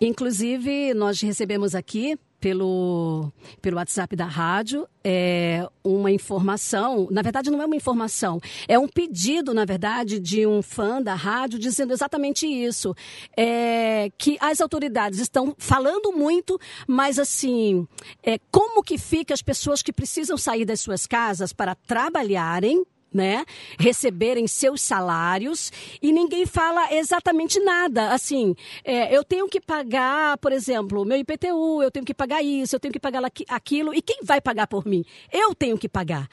Inclusive, 0.00 0.92
nós 0.94 1.20
recebemos 1.20 1.74
aqui 1.74 2.18
pelo, 2.44 3.32
pelo 3.62 3.78
WhatsApp 3.78 4.14
da 4.14 4.26
rádio 4.26 4.86
é, 5.02 5.66
uma 5.82 6.10
informação, 6.10 7.08
na 7.10 7.22
verdade 7.22 7.50
não 7.50 7.62
é 7.62 7.64
uma 7.64 7.74
informação, 7.74 8.38
é 8.68 8.78
um 8.78 8.86
pedido, 8.86 9.54
na 9.54 9.64
verdade, 9.64 10.20
de 10.20 10.46
um 10.46 10.60
fã 10.60 11.00
da 11.00 11.14
rádio 11.14 11.58
dizendo 11.58 11.94
exatamente 11.94 12.46
isso, 12.46 12.94
é, 13.34 14.10
que 14.18 14.36
as 14.40 14.60
autoridades 14.60 15.20
estão 15.20 15.54
falando 15.56 16.12
muito, 16.12 16.60
mas 16.86 17.18
assim, 17.18 17.88
é, 18.22 18.38
como 18.50 18.82
que 18.82 18.98
fica 18.98 19.32
as 19.32 19.40
pessoas 19.40 19.80
que 19.80 19.92
precisam 19.92 20.36
sair 20.36 20.66
das 20.66 20.80
suas 20.80 21.06
casas 21.06 21.50
para 21.50 21.74
trabalharem, 21.74 22.84
né, 23.14 23.46
receberem 23.78 24.48
seus 24.48 24.82
salários 24.82 25.72
e 26.02 26.12
ninguém 26.12 26.44
fala 26.44 26.92
exatamente 26.92 27.60
nada. 27.60 28.08
Assim, 28.12 28.56
é, 28.84 29.16
eu 29.16 29.22
tenho 29.22 29.48
que 29.48 29.60
pagar, 29.60 30.36
por 30.38 30.50
exemplo, 30.52 31.04
meu 31.04 31.16
IPTU, 31.16 31.82
eu 31.82 31.90
tenho 31.90 32.04
que 32.04 32.12
pagar 32.12 32.42
isso, 32.42 32.74
eu 32.74 32.80
tenho 32.80 32.92
que 32.92 33.00
pagar 33.00 33.22
aquilo, 33.48 33.94
e 33.94 34.02
quem 34.02 34.18
vai 34.24 34.40
pagar 34.40 34.66
por 34.66 34.84
mim? 34.84 35.04
Eu 35.32 35.54
tenho 35.54 35.78
que 35.78 35.88
pagar. 35.88 36.28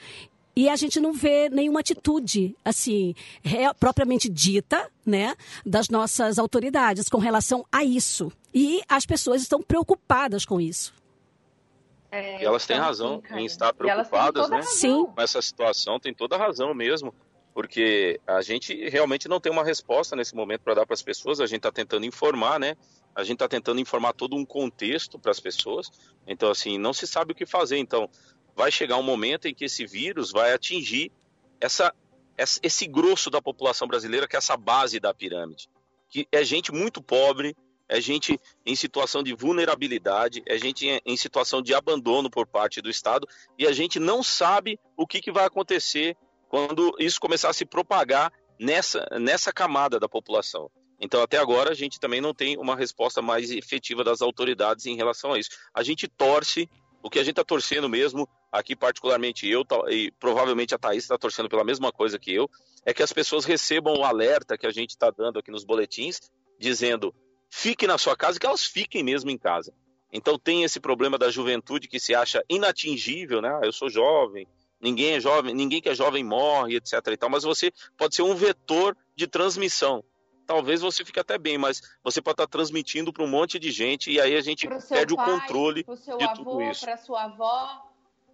E 0.54 0.68
a 0.68 0.76
gente 0.76 1.00
não 1.00 1.14
vê 1.14 1.48
nenhuma 1.48 1.80
atitude, 1.80 2.54
assim, 2.62 3.14
propriamente 3.80 4.28
dita, 4.28 4.90
né, 5.04 5.34
das 5.64 5.88
nossas 5.88 6.38
autoridades 6.38 7.08
com 7.08 7.18
relação 7.18 7.64
a 7.72 7.82
isso. 7.82 8.30
E 8.52 8.82
as 8.86 9.06
pessoas 9.06 9.40
estão 9.40 9.62
preocupadas 9.62 10.44
com 10.44 10.60
isso. 10.60 10.92
É, 12.12 12.42
e 12.42 12.44
elas 12.44 12.66
têm 12.66 12.76
razão 12.76 13.22
em 13.30 13.46
estar 13.46 13.72
preocupadas, 13.72 14.50
né? 14.50 14.60
Sim. 14.60 15.06
Com 15.06 15.22
essa 15.22 15.40
situação, 15.40 15.98
tem 15.98 16.12
toda 16.12 16.36
a 16.36 16.38
razão 16.38 16.74
mesmo, 16.74 17.14
porque 17.54 18.20
a 18.26 18.42
gente 18.42 18.74
realmente 18.90 19.28
não 19.28 19.40
tem 19.40 19.50
uma 19.50 19.64
resposta 19.64 20.14
nesse 20.14 20.34
momento 20.34 20.60
para 20.60 20.74
dar 20.74 20.86
para 20.86 20.92
as 20.92 21.00
pessoas. 21.00 21.40
A 21.40 21.46
gente 21.46 21.60
está 21.60 21.72
tentando 21.72 22.04
informar, 22.04 22.60
né? 22.60 22.76
A 23.14 23.24
gente 23.24 23.36
está 23.36 23.48
tentando 23.48 23.80
informar 23.80 24.12
todo 24.12 24.36
um 24.36 24.44
contexto 24.44 25.18
para 25.18 25.30
as 25.30 25.40
pessoas. 25.40 25.90
Então, 26.26 26.50
assim, 26.50 26.76
não 26.76 26.92
se 26.92 27.06
sabe 27.06 27.32
o 27.32 27.34
que 27.34 27.46
fazer. 27.46 27.78
Então, 27.78 28.10
vai 28.54 28.70
chegar 28.70 28.98
um 28.98 29.02
momento 29.02 29.48
em 29.48 29.54
que 29.54 29.64
esse 29.64 29.86
vírus 29.86 30.30
vai 30.30 30.52
atingir 30.52 31.10
essa, 31.58 31.94
esse 32.62 32.86
grosso 32.86 33.30
da 33.30 33.40
população 33.40 33.88
brasileira, 33.88 34.28
que 34.28 34.36
é 34.36 34.38
essa 34.38 34.56
base 34.56 35.00
da 35.00 35.14
pirâmide, 35.14 35.66
que 36.10 36.28
é 36.30 36.44
gente 36.44 36.70
muito 36.70 37.02
pobre, 37.02 37.56
é 37.88 38.00
gente 38.00 38.40
em 38.64 38.74
situação 38.74 39.22
de 39.22 39.34
vulnerabilidade, 39.34 40.42
é 40.46 40.58
gente 40.58 40.86
em 41.04 41.16
situação 41.16 41.60
de 41.60 41.74
abandono 41.74 42.30
por 42.30 42.46
parte 42.46 42.80
do 42.80 42.90
Estado 42.90 43.26
e 43.58 43.66
a 43.66 43.72
gente 43.72 43.98
não 43.98 44.22
sabe 44.22 44.78
o 44.96 45.06
que, 45.06 45.20
que 45.20 45.32
vai 45.32 45.44
acontecer 45.44 46.16
quando 46.48 46.94
isso 46.98 47.20
começar 47.20 47.50
a 47.50 47.54
se 47.54 47.64
propagar 47.64 48.32
nessa, 48.58 49.06
nessa 49.18 49.52
camada 49.52 49.98
da 49.98 50.08
população. 50.08 50.70
Então, 51.00 51.20
até 51.20 51.36
agora, 51.36 51.70
a 51.70 51.74
gente 51.74 51.98
também 51.98 52.20
não 52.20 52.32
tem 52.32 52.56
uma 52.56 52.76
resposta 52.76 53.20
mais 53.20 53.50
efetiva 53.50 54.04
das 54.04 54.22
autoridades 54.22 54.86
em 54.86 54.94
relação 54.94 55.32
a 55.32 55.38
isso. 55.38 55.50
A 55.74 55.82
gente 55.82 56.06
torce, 56.06 56.70
o 57.02 57.10
que 57.10 57.18
a 57.18 57.22
gente 57.22 57.32
está 57.32 57.44
torcendo 57.44 57.88
mesmo, 57.88 58.28
aqui 58.52 58.76
particularmente 58.76 59.48
eu, 59.48 59.64
e 59.88 60.12
provavelmente 60.12 60.74
a 60.74 60.78
Thaís 60.78 61.02
está 61.02 61.18
torcendo 61.18 61.48
pela 61.48 61.64
mesma 61.64 61.90
coisa 61.90 62.20
que 62.20 62.32
eu, 62.32 62.48
é 62.86 62.94
que 62.94 63.02
as 63.02 63.12
pessoas 63.12 63.44
recebam 63.44 63.94
o 63.94 64.04
alerta 64.04 64.56
que 64.56 64.66
a 64.66 64.70
gente 64.70 64.90
está 64.90 65.10
dando 65.10 65.40
aqui 65.40 65.50
nos 65.50 65.64
boletins, 65.64 66.20
dizendo 66.56 67.12
fique 67.52 67.86
na 67.86 67.98
sua 67.98 68.16
casa, 68.16 68.40
que 68.40 68.46
elas 68.46 68.64
fiquem 68.64 69.02
mesmo 69.02 69.30
em 69.30 69.36
casa. 69.36 69.74
Então 70.10 70.38
tem 70.38 70.64
esse 70.64 70.80
problema 70.80 71.18
da 71.18 71.30
juventude 71.30 71.86
que 71.86 72.00
se 72.00 72.14
acha 72.14 72.42
inatingível, 72.48 73.42
né? 73.42 73.50
Ah, 73.50 73.66
eu 73.66 73.72
sou 73.72 73.90
jovem, 73.90 74.48
ninguém 74.80 75.12
é 75.12 75.20
jovem, 75.20 75.54
ninguém 75.54 75.80
que 75.80 75.88
é 75.90 75.94
jovem 75.94 76.24
morre, 76.24 76.76
etc. 76.76 76.94
E 77.08 77.16
tal, 77.16 77.28
mas 77.28 77.44
você 77.44 77.70
pode 77.96 78.14
ser 78.14 78.22
um 78.22 78.34
vetor 78.34 78.96
de 79.14 79.26
transmissão. 79.26 80.02
Talvez 80.46 80.80
você 80.80 81.04
fique 81.04 81.20
até 81.20 81.36
bem, 81.36 81.58
mas 81.58 81.82
você 82.02 82.22
pode 82.22 82.34
estar 82.34 82.46
transmitindo 82.46 83.12
para 83.12 83.22
um 83.22 83.28
monte 83.28 83.58
de 83.58 83.70
gente 83.70 84.10
e 84.10 84.18
aí 84.18 84.34
a 84.34 84.40
gente 84.40 84.66
perde 84.66 85.14
pai, 85.14 85.28
o 85.28 85.40
controle 85.40 85.84
seu 85.96 86.16
de 86.16 86.24
avô, 86.24 86.44
tudo 86.44 86.62
isso. 86.62 86.84
Para 86.84 86.96
sua 86.96 87.24
avó, 87.24 87.86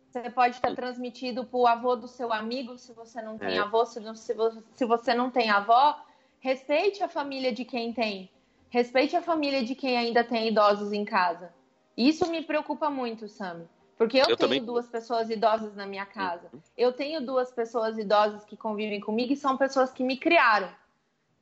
você 0.08 0.30
pode 0.30 0.56
estar 0.56 0.74
transmitido 0.76 1.44
para 1.44 1.58
o 1.58 1.66
avô 1.66 1.96
do 1.96 2.06
seu 2.06 2.32
amigo, 2.32 2.78
se 2.78 2.92
você 2.92 3.20
não 3.20 3.36
tem 3.36 3.56
é. 3.56 3.58
avô, 3.58 3.84
se, 3.84 4.00
se, 4.14 4.34
se 4.74 4.84
você 4.84 5.12
não 5.12 5.28
tem 5.28 5.50
avó, 5.50 6.00
respeite 6.38 7.02
a 7.02 7.08
família 7.08 7.52
de 7.52 7.64
quem 7.64 7.92
tem. 7.92 8.30
Respeite 8.70 9.16
a 9.16 9.22
família 9.22 9.64
de 9.64 9.74
quem 9.74 9.96
ainda 9.96 10.22
tem 10.22 10.48
idosos 10.48 10.92
em 10.92 11.04
casa. 11.04 11.52
Isso 11.96 12.30
me 12.30 12.42
preocupa 12.42 12.90
muito, 12.90 13.28
Sam. 13.28 13.66
Porque 13.96 14.16
eu, 14.16 14.20
eu 14.20 14.26
tenho 14.26 14.36
também... 14.36 14.64
duas 14.64 14.86
pessoas 14.86 15.28
idosas 15.28 15.74
na 15.74 15.84
minha 15.84 16.06
casa. 16.06 16.48
Uhum. 16.52 16.60
Eu 16.76 16.92
tenho 16.92 17.20
duas 17.20 17.50
pessoas 17.50 17.98
idosas 17.98 18.44
que 18.44 18.56
convivem 18.56 19.00
comigo 19.00 19.32
e 19.32 19.36
são 19.36 19.56
pessoas 19.56 19.92
que 19.92 20.04
me 20.04 20.16
criaram. 20.16 20.70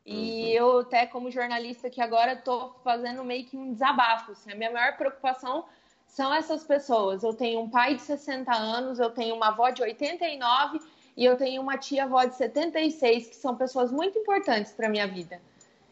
E 0.07 0.15
uhum. 0.15 0.49
eu 0.49 0.79
até 0.79 1.05
como 1.05 1.31
jornalista 1.31 1.91
que 1.91 2.01
agora 2.01 2.33
estou 2.33 2.81
fazendo 2.83 3.23
meio 3.23 3.45
que 3.45 3.57
um 3.57 3.73
desabafo. 3.73 4.33
Assim, 4.33 4.53
a 4.53 4.55
minha 4.55 4.71
maior 4.71 4.97
preocupação 4.97 5.67
são 6.07 6.33
essas 6.33 6.65
pessoas. 6.65 7.23
Eu 7.23 7.35
tenho 7.35 7.61
um 7.61 7.69
pai 7.69 7.97
de 7.97 8.03
60 8.03 8.51
anos, 8.55 8.99
eu 8.99 9.11
tenho 9.11 9.35
uma 9.35 9.49
avó 9.49 9.69
de 9.69 9.83
89 9.83 10.81
e 11.15 11.25
eu 11.25 11.37
tenho 11.37 11.61
uma 11.61 11.77
tia-avó 11.77 12.25
de 12.25 12.37
76 12.37 13.29
que 13.29 13.37
são 13.37 13.55
pessoas 13.55 13.93
muito 13.93 14.19
importantes 14.19 14.73
para 14.73 14.89
minha 14.89 15.07
vida. 15.07 15.41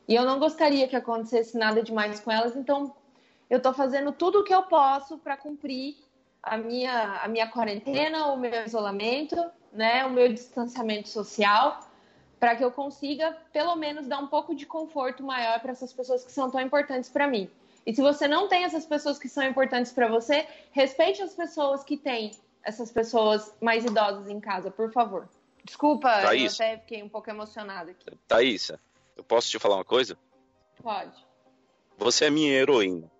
E 0.06 0.14
eu 0.14 0.24
não 0.24 0.38
gostaria 0.38 0.86
que 0.86 0.96
acontecesse 0.96 1.56
nada 1.56 1.82
demais 1.82 2.20
com 2.20 2.30
elas, 2.30 2.54
então 2.56 2.94
eu 3.48 3.58
estou 3.58 3.72
fazendo 3.72 4.12
tudo 4.12 4.40
o 4.40 4.44
que 4.44 4.54
eu 4.54 4.62
posso 4.62 5.18
para 5.18 5.36
cumprir 5.36 5.96
a 6.42 6.56
minha, 6.56 7.20
a 7.22 7.28
minha 7.28 7.48
quarentena, 7.48 8.26
o 8.26 8.36
meu 8.36 8.64
isolamento, 8.64 9.36
né, 9.72 10.04
o 10.04 10.10
meu 10.10 10.32
distanciamento 10.32 11.08
social, 11.08 11.80
para 12.38 12.54
que 12.54 12.64
eu 12.64 12.70
consiga, 12.70 13.36
pelo 13.52 13.74
menos, 13.76 14.06
dar 14.06 14.18
um 14.18 14.26
pouco 14.26 14.54
de 14.54 14.66
conforto 14.66 15.22
maior 15.22 15.60
para 15.60 15.72
essas 15.72 15.92
pessoas 15.92 16.24
que 16.24 16.30
são 16.30 16.50
tão 16.50 16.60
importantes 16.60 17.08
para 17.08 17.26
mim. 17.26 17.50
E 17.86 17.94
se 17.94 18.00
você 18.00 18.28
não 18.28 18.48
tem 18.48 18.64
essas 18.64 18.86
pessoas 18.86 19.18
que 19.18 19.28
são 19.28 19.42
importantes 19.42 19.92
para 19.92 20.08
você, 20.08 20.46
respeite 20.72 21.22
as 21.22 21.34
pessoas 21.34 21.82
que 21.82 21.96
têm 21.96 22.32
essas 22.62 22.90
pessoas 22.90 23.54
mais 23.60 23.84
idosas 23.84 24.28
em 24.28 24.40
casa, 24.40 24.70
por 24.70 24.90
favor. 24.92 25.28
Desculpa, 25.64 26.10
Thaís. 26.22 26.58
eu 26.58 26.66
até 26.66 26.78
fiquei 26.78 27.02
um 27.02 27.08
pouco 27.08 27.30
emocionada 27.30 27.90
aqui. 27.90 28.06
Thaís, 28.28 28.70
eu 29.16 29.24
posso 29.24 29.48
te 29.48 29.58
falar 29.58 29.76
uma 29.76 29.84
coisa? 29.84 30.18
Pode. 30.82 31.24
Você 31.98 32.26
é 32.26 32.30
minha 32.30 32.52
heroína. 32.52 33.10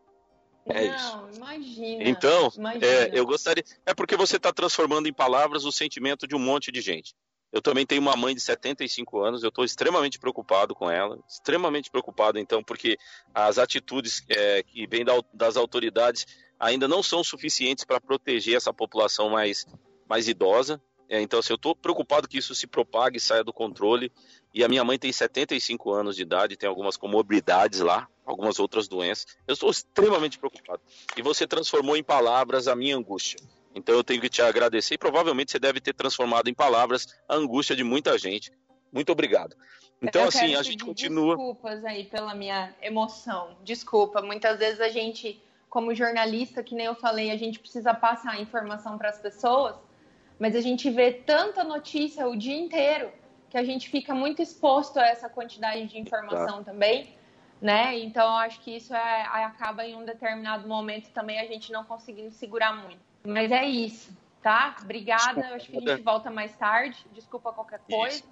É 0.67 0.89
não, 0.89 0.97
isso. 0.97 1.37
imagina. 1.37 2.05
Então, 2.05 2.51
imagina. 2.57 2.87
É, 2.87 3.11
eu 3.13 3.27
gostaria. 3.27 3.63
É 3.85 3.95
porque 3.95 4.17
você 4.17 4.37
está 4.37 4.53
transformando 4.53 5.07
em 5.07 5.13
palavras 5.13 5.65
o 5.65 5.73
sentimento 5.73 6.27
de 6.27 6.35
um 6.35 6.39
monte 6.39 6.73
de 6.73 6.81
gente. 6.81 7.15
Eu 7.53 7.63
também 7.63 7.87
tenho 7.87 8.03
uma 8.03 8.17
mãe 8.17 8.35
de 8.35 8.41
75 8.41 9.21
anos, 9.21 9.45
eu 9.45 9.49
estou 9.49 9.65
extremamente 9.65 10.19
preocupado 10.19 10.75
com 10.75 10.91
ela, 10.91 11.21
extremamente 11.29 11.89
preocupado, 11.89 12.37
então, 12.37 12.65
porque 12.65 12.99
as 13.33 13.59
atitudes 13.59 14.25
é, 14.29 14.61
que 14.65 14.89
vêm 14.89 15.05
da, 15.05 15.13
das 15.33 15.57
autoridades 15.57 16.27
ainda 16.59 16.89
não 16.89 17.01
são 17.01 17.23
suficientes 17.23 17.85
para 17.85 18.01
proteger 18.01 18.57
essa 18.57 18.73
população 18.73 19.31
mais, 19.31 19.65
mais 20.09 20.27
idosa. 20.27 20.83
É, 21.09 21.21
então, 21.21 21.39
assim, 21.39 21.53
eu 21.53 21.57
estou 21.57 21.77
preocupado 21.77 22.27
que 22.27 22.39
isso 22.39 22.57
se 22.57 22.67
propague, 22.67 23.21
saia 23.21 23.45
do 23.45 23.53
controle. 23.53 24.11
E 24.55 24.63
a 24.63 24.69
minha 24.69 24.85
mãe 24.85 24.97
tem 24.97 25.13
75 25.13 25.93
anos 25.93 26.15
de 26.15 26.23
idade, 26.23 26.57
tem 26.57 26.69
algumas 26.69 26.97
comorbidades 26.97 27.81
lá, 27.81 28.09
algumas 28.25 28.61
outras 28.61 28.87
doenças. 28.87 29.37
Eu 29.49 29.55
estou 29.55 29.69
extremamente 29.69 30.39
preocupado. 30.39 30.81
E 31.17 31.23
você 31.23 31.45
transformou 31.45 31.97
em 31.97 32.05
palavras 32.05 32.69
a 32.69 32.77
minha 32.77 32.97
angústia. 32.97 33.41
Então, 33.75 33.93
eu 33.93 34.05
tenho 34.05 34.21
que 34.21 34.29
te 34.29 34.41
agradecer. 34.41 34.95
E 34.95 34.99
provavelmente 34.99 35.51
você 35.51 35.59
deve 35.59 35.81
ter 35.81 35.93
transformado 35.93 36.49
em 36.49 36.55
palavras 36.55 37.09
a 37.29 37.35
angústia 37.35 37.75
de 37.75 37.83
muita 37.83 38.17
gente. 38.17 38.53
Muito 38.93 39.11
obrigado. 39.11 39.57
Então, 40.01 40.23
eu 40.23 40.29
assim, 40.29 40.55
a 40.55 40.63
gente 40.63 40.85
continua. 40.85 41.35
Desculpas 41.35 41.85
aí 41.85 42.05
pela 42.05 42.33
minha 42.33 42.73
emoção. 42.81 43.57
Desculpa. 43.65 44.23
Muitas 44.23 44.61
vezes 44.61 44.81
a 44.81 44.89
gente 44.89 45.43
como 45.69 45.93
jornalista, 45.93 46.63
que 46.63 46.77
nem 46.77 46.87
eu 46.87 46.95
falei, 46.95 47.33
a 47.33 47.37
gente 47.37 47.59
precisa 47.59 47.93
passar 47.93 48.35
a 48.35 48.41
informação 48.41 48.97
para 48.97 49.09
as 49.09 49.19
pessoas, 49.19 49.75
mas 50.39 50.55
a 50.55 50.61
gente 50.61 50.89
vê 50.89 51.11
tanta 51.11 51.65
notícia 51.65 52.29
o 52.29 52.37
dia 52.37 52.57
inteiro 52.57 53.11
que 53.55 53.59
a 53.59 53.63
gente 53.63 53.89
fica 53.89 54.13
muito 54.13 54.43
exposto 54.43 54.99
a 54.99 55.07
essa 55.07 55.29
quantidade 55.29 55.87
de 55.87 55.97
informação 55.97 56.65
tá. 56.65 56.73
também, 56.73 57.15
né? 57.63 57.97
Então, 58.01 58.37
acho 58.39 58.61
que 58.61 58.75
isso 58.75 58.93
é, 58.93 59.23
acaba 59.45 59.87
em 59.87 59.95
um 59.95 60.05
determinado 60.05 60.67
momento 60.67 61.09
também 61.11 61.39
a 61.39 61.47
gente 61.47 61.71
não 61.71 61.85
conseguindo 61.85 62.33
segurar 62.33 62.73
muito. 62.73 62.99
Mas 63.25 63.53
é 63.53 63.65
isso, 63.65 64.11
tá? 64.43 64.75
Obrigada. 64.83 65.41
Eu 65.41 65.55
acho 65.55 65.71
que 65.71 65.77
a 65.77 65.81
gente 65.81 66.03
volta 66.03 66.33
mais 66.33 66.53
tarde. 66.57 67.07
Desculpa 67.13 67.53
qualquer 67.53 67.79
coisa. 67.89 68.17
Isso. 68.17 68.29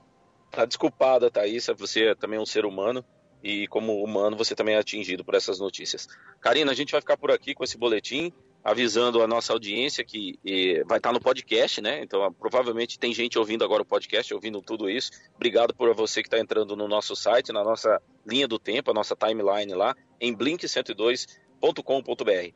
Tá 0.51 0.65
desculpada, 0.65 1.31
Thaís. 1.31 1.69
Você 1.79 2.07
é 2.07 2.15
também 2.17 2.41
um 2.41 2.45
ser 2.45 2.65
humano 2.65 3.05
e 3.45 3.69
como 3.69 4.03
humano 4.03 4.37
você 4.37 4.57
também 4.57 4.75
é 4.75 4.79
atingido 4.79 5.25
por 5.25 5.37
essas 5.37 5.61
notícias. 5.61 6.09
Karina, 6.41 6.73
a 6.73 6.75
gente 6.75 6.91
vai 6.91 7.01
ficar 7.01 7.17
por 7.17 7.31
aqui 7.31 7.55
com 7.55 7.63
esse 7.63 7.79
boletim, 7.79 8.33
avisando 8.64 9.22
a 9.22 9.27
nossa 9.27 9.53
audiência 9.53 10.05
que 10.05 10.38
vai 10.87 10.98
estar 10.98 11.12
no 11.12 11.20
podcast, 11.20 11.81
né? 11.81 12.03
Então, 12.03 12.33
provavelmente 12.33 12.98
tem 12.98 13.12
gente 13.12 13.38
ouvindo 13.38 13.64
agora 13.64 13.83
o 13.83 13.87
podcast, 13.87 14.33
ouvindo 14.33 14.62
tudo 14.62 14.88
isso. 14.88 15.11
Obrigado 15.35 15.75
por 15.75 15.92
você 15.94 16.22
que 16.22 16.29
está 16.29 16.38
entrando 16.38 16.77
no 16.77 16.87
nosso 16.87 17.16
site, 17.16 17.53
na 17.53 17.64
nossa 17.64 18.01
linha 18.25 18.46
do 18.46 18.59
tempo, 18.59 18.90
a 18.90 18.94
nossa 18.94 19.16
timeline 19.16 19.75
lá, 19.75 19.96
em 20.20 20.35
blink102.com.br. 20.35 22.55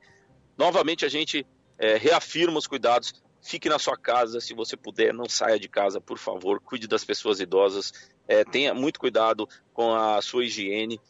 Novamente, 0.56 1.04
a 1.04 1.08
gente 1.08 1.44
é, 1.78 1.96
reafirma 1.96 2.58
os 2.58 2.66
cuidados 2.66 3.12
fique 3.42 3.68
na 3.68 3.78
sua 3.78 3.96
casa, 3.96 4.40
se 4.40 4.54
você 4.54 4.76
puder, 4.76 5.14
não 5.14 5.28
saia 5.28 5.58
de 5.58 5.68
casa, 5.68 6.00
por 6.00 6.18
favor, 6.18 6.60
cuide 6.60 6.88
das 6.88 7.04
pessoas 7.04 7.38
idosas, 7.38 7.92
é, 8.26 8.44
tenha 8.44 8.74
muito 8.74 8.98
cuidado 8.98 9.48
com 9.72 9.94
a 9.94 10.20
sua 10.20 10.44
higiene, 10.44 11.00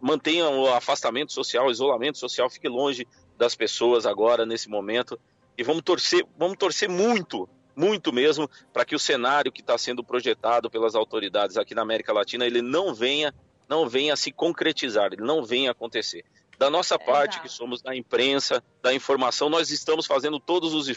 mantenha 0.00 0.48
o 0.48 0.68
afastamento 0.68 1.32
social, 1.32 1.70
isolamento 1.70 2.18
social, 2.18 2.48
fique 2.48 2.68
longe 2.68 3.06
das 3.38 3.54
pessoas 3.54 4.04
agora, 4.04 4.44
nesse 4.44 4.68
momento, 4.68 5.18
e 5.56 5.62
vamos 5.62 5.82
torcer, 5.82 6.26
vamos 6.36 6.58
torcer 6.58 6.88
muito, 6.88 7.48
muito 7.74 8.12
mesmo, 8.12 8.50
para 8.72 8.84
que 8.84 8.96
o 8.96 8.98
cenário 8.98 9.52
que 9.52 9.60
está 9.60 9.78
sendo 9.78 10.02
projetado 10.02 10.68
pelas 10.68 10.96
autoridades 10.96 11.56
aqui 11.56 11.74
na 11.74 11.82
América 11.82 12.12
Latina, 12.12 12.44
ele 12.44 12.60
não 12.60 12.92
venha, 12.92 13.32
não 13.68 13.88
venha 13.88 14.16
se 14.16 14.32
concretizar, 14.32 15.12
ele 15.12 15.22
não 15.22 15.44
venha 15.44 15.70
acontecer. 15.70 16.24
Da 16.58 16.68
nossa 16.68 16.98
parte, 16.98 17.34
Exato. 17.34 17.42
que 17.42 17.48
somos 17.48 17.80
da 17.80 17.94
imprensa, 17.94 18.60
da 18.82 18.92
informação, 18.92 19.48
nós 19.48 19.70
estamos 19.70 20.06
fazendo 20.06 20.40
todos 20.40 20.74
os 20.74 20.88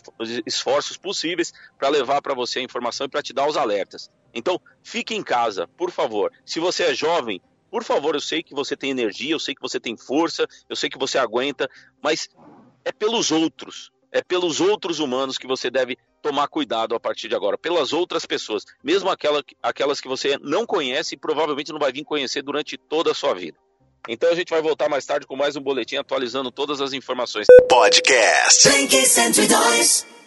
esforços 0.43 0.97
possíveis 0.97 1.54
para 1.77 1.88
levar 1.88 2.19
para 2.19 2.34
você 2.34 2.58
a 2.60 2.63
informação 2.63 3.06
e 3.06 3.10
para 3.10 3.21
te 3.21 3.32
dar 3.32 3.47
os 3.47 3.56
alertas. 3.56 4.10
Então, 4.34 4.60
fique 4.82 5.13
em 5.13 5.21
casa, 5.21 5.67
por 5.67 5.91
favor. 5.91 6.32
Se 6.43 6.60
você 6.60 6.86
é 6.86 6.95
jovem, 6.95 7.39
por 7.72 7.86
favor, 7.86 8.14
eu 8.14 8.22
sei 8.22 8.44
que 8.44 8.54
você 8.54 8.76
tem 8.76 8.92
energia, 8.92 9.32
eu 9.32 9.40
sei 9.40 9.56
que 9.56 9.62
você 9.62 9.80
tem 9.80 9.96
força, 9.96 10.46
eu 10.70 10.76
sei 10.76 10.90
que 10.90 10.98
você 10.98 11.18
aguenta, 11.18 11.70
mas 12.04 12.30
é 12.84 12.92
pelos 12.92 13.32
outros, 13.32 13.90
é 14.12 14.22
pelos 14.22 14.60
outros 14.60 15.00
humanos 15.00 15.38
que 15.38 15.48
você 15.48 15.72
deve 15.72 15.98
tomar 16.22 16.50
cuidado 16.50 16.94
a 16.94 17.00
partir 17.00 17.30
de 17.30 17.36
agora, 17.36 17.58
pelas 17.58 17.94
outras 17.94 18.26
pessoas, 18.26 18.66
mesmo 18.84 19.10
aquela, 19.10 19.42
aquelas 19.64 20.02
que 20.02 20.08
você 20.08 20.38
não 20.42 20.66
conhece 20.66 21.16
e 21.16 21.18
provavelmente 21.18 21.72
não 21.72 21.80
vai 21.80 21.92
vir 21.92 22.04
conhecer 22.04 22.42
durante 22.42 22.78
toda 22.78 23.12
a 23.12 23.16
sua 23.16 23.34
vida. 23.34 23.58
Então 24.08 24.30
a 24.30 24.36
gente 24.36 24.50
vai 24.50 24.62
voltar 24.62 24.90
mais 24.90 25.06
tarde 25.06 25.26
com 25.26 25.36
mais 25.36 25.56
um 25.56 25.62
boletim 25.62 25.96
atualizando 25.96 26.52
todas 26.52 26.82
as 26.82 26.92
informações. 26.92 27.48
Podcast. 27.70 28.68
102. 28.68 30.21